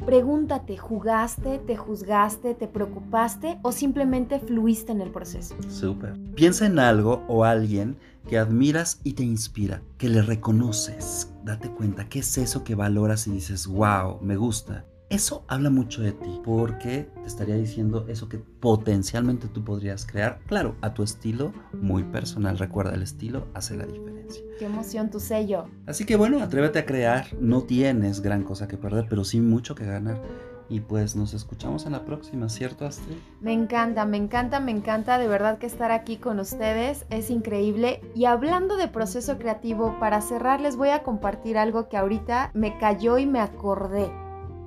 Pregúntate, 0.05 0.77
¿jugaste, 0.77 1.59
te 1.59 1.77
juzgaste, 1.77 2.55
te 2.55 2.67
preocupaste 2.67 3.59
o 3.63 3.73
simplemente 3.73 4.41
fluiste 4.41 4.93
en 4.93 5.01
el 5.01 5.11
proceso? 5.11 5.55
Súper. 5.69 6.15
Piensa 6.35 6.67
en 6.67 6.79
algo 6.79 7.23
o 7.29 7.45
alguien 7.45 7.97
que 8.29 8.39
admiras 8.39 9.01
y 9.05 9.13
te 9.13 9.23
inspira, 9.23 9.83
que 9.99 10.09
le 10.09 10.23
reconoces. 10.23 11.33
Date 11.45 11.71
cuenta, 11.71 12.09
¿qué 12.09 12.21
es 12.21 12.39
eso 12.39 12.65
que 12.65 12.75
valoras 12.75 13.27
y 13.27 13.33
dices, 13.33 13.67
wow, 13.67 14.19
me 14.21 14.37
gusta? 14.37 14.85
Eso 15.11 15.45
habla 15.49 15.71
mucho 15.71 16.03
de 16.03 16.13
ti 16.13 16.41
porque 16.45 17.09
te 17.21 17.27
estaría 17.27 17.57
diciendo 17.57 18.07
eso 18.09 18.29
que 18.29 18.39
potencialmente 18.39 19.49
tú 19.49 19.65
podrías 19.65 20.07
crear, 20.07 20.39
claro, 20.47 20.77
a 20.83 20.95
tu 20.95 21.03
estilo 21.03 21.53
muy 21.73 22.05
personal. 22.05 22.57
Recuerda, 22.57 22.95
el 22.95 23.03
estilo 23.03 23.49
hace 23.53 23.77
la 23.77 23.87
diferencia. 23.87 24.41
Qué 24.61 24.67
emoción 24.67 25.11
tu 25.11 25.19
sello. 25.19 25.65
Así 25.89 26.07
que 26.07 26.15
bueno, 26.15 26.41
atrévete 26.41 26.79
a 26.79 26.87
crear. 26.87 27.27
No 27.41 27.63
tienes 27.63 28.21
gran 28.21 28.45
cosa 28.45 28.69
que 28.69 28.77
perder, 28.77 29.07
pero 29.11 29.25
sí 29.25 29.41
mucho 29.41 29.75
que 29.75 29.85
ganar. 29.85 30.23
Y 30.69 30.79
pues 30.79 31.17
nos 31.17 31.35
escuchamos 31.35 31.87
en 31.87 31.93
la 31.93 32.05
próxima, 32.05 32.49
¿cierto, 32.49 32.87
Astrid? 32.87 33.17
Me 33.41 33.53
encanta, 33.53 34.05
me 34.05 34.17
encanta, 34.17 34.61
me 34.61 34.71
encanta 34.71 35.19
de 35.19 35.27
verdad 35.27 35.59
que 35.59 35.67
estar 35.67 35.91
aquí 35.91 36.19
con 36.19 36.39
ustedes 36.39 37.05
es 37.11 37.31
increíble. 37.31 38.01
Y 38.15 38.27
hablando 38.27 38.77
de 38.77 38.87
proceso 38.87 39.39
creativo, 39.39 39.97
para 39.99 40.21
cerrar 40.21 40.61
les 40.61 40.77
voy 40.77 40.91
a 40.91 41.03
compartir 41.03 41.59
algo 41.59 41.89
que 41.89 41.97
ahorita 41.97 42.53
me 42.55 42.79
cayó 42.79 43.19
y 43.19 43.27
me 43.27 43.41
acordé. 43.41 44.09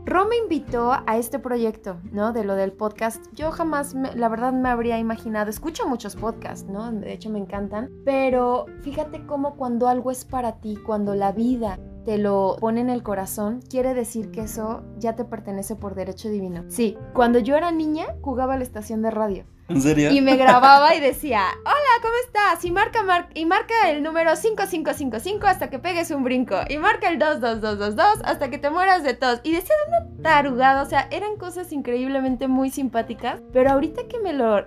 Ro 0.05 0.27
me 0.27 0.35
invitó 0.35 0.91
a 0.91 1.17
este 1.17 1.39
proyecto, 1.39 1.97
¿no? 2.11 2.33
De 2.33 2.43
lo 2.43 2.55
del 2.55 2.73
podcast. 2.73 3.23
Yo 3.33 3.51
jamás, 3.51 3.95
la 3.95 4.27
verdad, 4.27 4.51
me 4.51 4.67
habría 4.67 4.99
imaginado. 4.99 5.49
Escucho 5.49 5.87
muchos 5.87 6.17
podcasts, 6.17 6.67
¿no? 6.69 6.91
De 6.91 7.13
hecho, 7.13 7.29
me 7.29 7.39
encantan. 7.39 7.89
Pero 8.03 8.65
fíjate 8.81 9.25
cómo 9.25 9.55
cuando 9.55 9.87
algo 9.87 10.11
es 10.11 10.25
para 10.25 10.59
ti, 10.59 10.77
cuando 10.85 11.15
la 11.15 11.31
vida 11.31 11.79
te 12.05 12.17
lo 12.17 12.57
pone 12.59 12.81
en 12.81 12.89
el 12.89 13.03
corazón, 13.03 13.61
quiere 13.69 13.93
decir 13.93 14.31
que 14.31 14.41
eso 14.41 14.83
ya 14.97 15.15
te 15.15 15.25
pertenece 15.25 15.75
por 15.75 15.95
derecho 15.95 16.29
divino. 16.29 16.65
Sí, 16.67 16.97
cuando 17.13 17.39
yo 17.39 17.55
era 17.55 17.71
niña, 17.71 18.07
jugaba 18.21 18.55
a 18.55 18.57
la 18.57 18.63
estación 18.63 19.01
de 19.01 19.11
radio. 19.11 19.45
¿En 19.69 19.81
serio? 19.81 20.11
Y 20.11 20.21
me 20.21 20.35
grababa 20.35 20.93
y 20.93 20.99
decía, 20.99 21.41
hola, 21.61 22.01
¿cómo 22.01 22.13
estás? 22.25 22.65
Y 22.65 22.71
marca, 22.71 23.29
y 23.33 23.45
marca 23.45 23.89
el 23.89 24.03
número 24.03 24.35
5555 24.35 25.47
hasta 25.47 25.69
que 25.69 25.79
pegues 25.79 26.11
un 26.11 26.23
brinco. 26.23 26.55
Y 26.69 26.77
marca 26.77 27.09
el 27.09 27.17
22222 27.17 28.05
hasta 28.25 28.49
que 28.49 28.57
te 28.57 28.69
mueras 28.69 29.03
de 29.03 29.13
tos. 29.13 29.39
Y 29.43 29.53
decía 29.53 29.75
una 29.87 30.21
tarugada, 30.21 30.81
o 30.81 30.85
sea, 30.85 31.07
eran 31.11 31.37
cosas 31.37 31.71
increíblemente 31.71 32.47
muy 32.47 32.71
simpáticas. 32.71 33.41
Pero 33.53 33.71
ahorita 33.71 34.03
que 34.09 34.19
me 34.19 34.33
lo... 34.33 34.63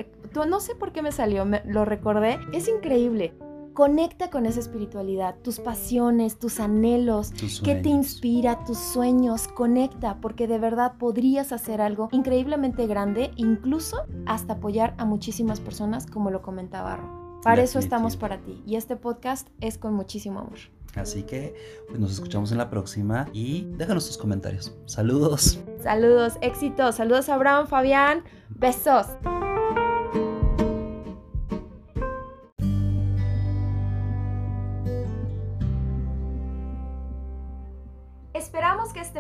No 0.46 0.60
sé 0.60 0.74
por 0.74 0.92
qué 0.92 1.02
me 1.02 1.12
salió, 1.12 1.44
me, 1.44 1.62
lo 1.66 1.84
recordé. 1.84 2.38
Es 2.52 2.68
increíble. 2.68 3.34
Conecta 3.76 4.30
con 4.30 4.46
esa 4.46 4.60
espiritualidad, 4.60 5.34
tus 5.42 5.60
pasiones, 5.60 6.38
tus 6.38 6.60
anhelos, 6.60 7.34
qué 7.62 7.74
te 7.74 7.90
inspira, 7.90 8.64
tus 8.64 8.78
sueños. 8.78 9.48
Conecta, 9.48 10.16
porque 10.22 10.48
de 10.48 10.58
verdad 10.58 10.94
podrías 10.98 11.52
hacer 11.52 11.82
algo 11.82 12.08
increíblemente 12.10 12.86
grande, 12.86 13.32
incluso 13.36 14.06
hasta 14.24 14.54
apoyar 14.54 14.94
a 14.96 15.04
muchísimas 15.04 15.60
personas, 15.60 16.06
como 16.06 16.30
lo 16.30 16.40
comentaba 16.40 16.96
Ro. 16.96 17.40
Para 17.42 17.62
eso 17.62 17.78
estamos 17.78 18.16
para 18.16 18.38
ti 18.38 18.62
y 18.66 18.76
este 18.76 18.96
podcast 18.96 19.48
es 19.60 19.76
con 19.76 19.92
muchísimo 19.92 20.40
amor. 20.40 20.58
Así 20.94 21.24
que 21.24 21.54
pues 21.86 22.00
nos 22.00 22.12
escuchamos 22.12 22.52
en 22.52 22.58
la 22.58 22.70
próxima 22.70 23.28
y 23.34 23.66
déjanos 23.72 24.06
tus 24.06 24.16
comentarios. 24.16 24.74
Saludos. 24.86 25.60
Saludos, 25.82 26.38
éxitos. 26.40 26.94
Saludos 26.94 27.28
a 27.28 27.34
Abraham, 27.34 27.66
Fabián. 27.66 28.24
Besos. 28.48 29.06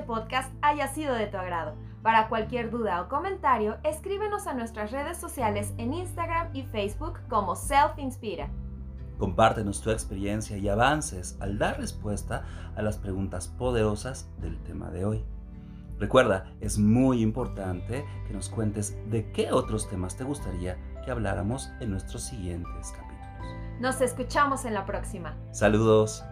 Podcast 0.06 0.54
haya 0.62 0.88
sido 0.88 1.14
de 1.14 1.26
tu 1.26 1.36
agrado. 1.36 1.74
Para 2.02 2.28
cualquier 2.28 2.70
duda 2.70 3.02
o 3.02 3.08
comentario, 3.08 3.78
escríbenos 3.82 4.46
a 4.46 4.54
nuestras 4.54 4.92
redes 4.92 5.18
sociales 5.18 5.74
en 5.76 5.92
Instagram 5.92 6.48
y 6.54 6.62
Facebook 6.62 7.18
como 7.28 7.56
Self 7.56 7.98
Inspira. 7.98 8.48
Compártenos 9.18 9.80
tu 9.80 9.90
experiencia 9.90 10.56
y 10.56 10.68
avances 10.68 11.36
al 11.40 11.58
dar 11.58 11.78
respuesta 11.78 12.44
a 12.76 12.82
las 12.82 12.98
preguntas 12.98 13.48
poderosas 13.48 14.30
del 14.38 14.62
tema 14.62 14.90
de 14.90 15.04
hoy. 15.04 15.24
Recuerda, 15.98 16.52
es 16.60 16.78
muy 16.78 17.22
importante 17.22 18.04
que 18.26 18.34
nos 18.34 18.50
cuentes 18.50 18.96
de 19.10 19.32
qué 19.32 19.50
otros 19.50 19.88
temas 19.88 20.16
te 20.16 20.24
gustaría 20.24 20.76
que 21.04 21.10
habláramos 21.10 21.70
en 21.80 21.90
nuestros 21.90 22.22
siguientes 22.22 22.92
capítulos. 22.92 23.06
Nos 23.80 24.00
escuchamos 24.00 24.64
en 24.64 24.74
la 24.74 24.84
próxima. 24.84 25.34
Saludos. 25.52 26.22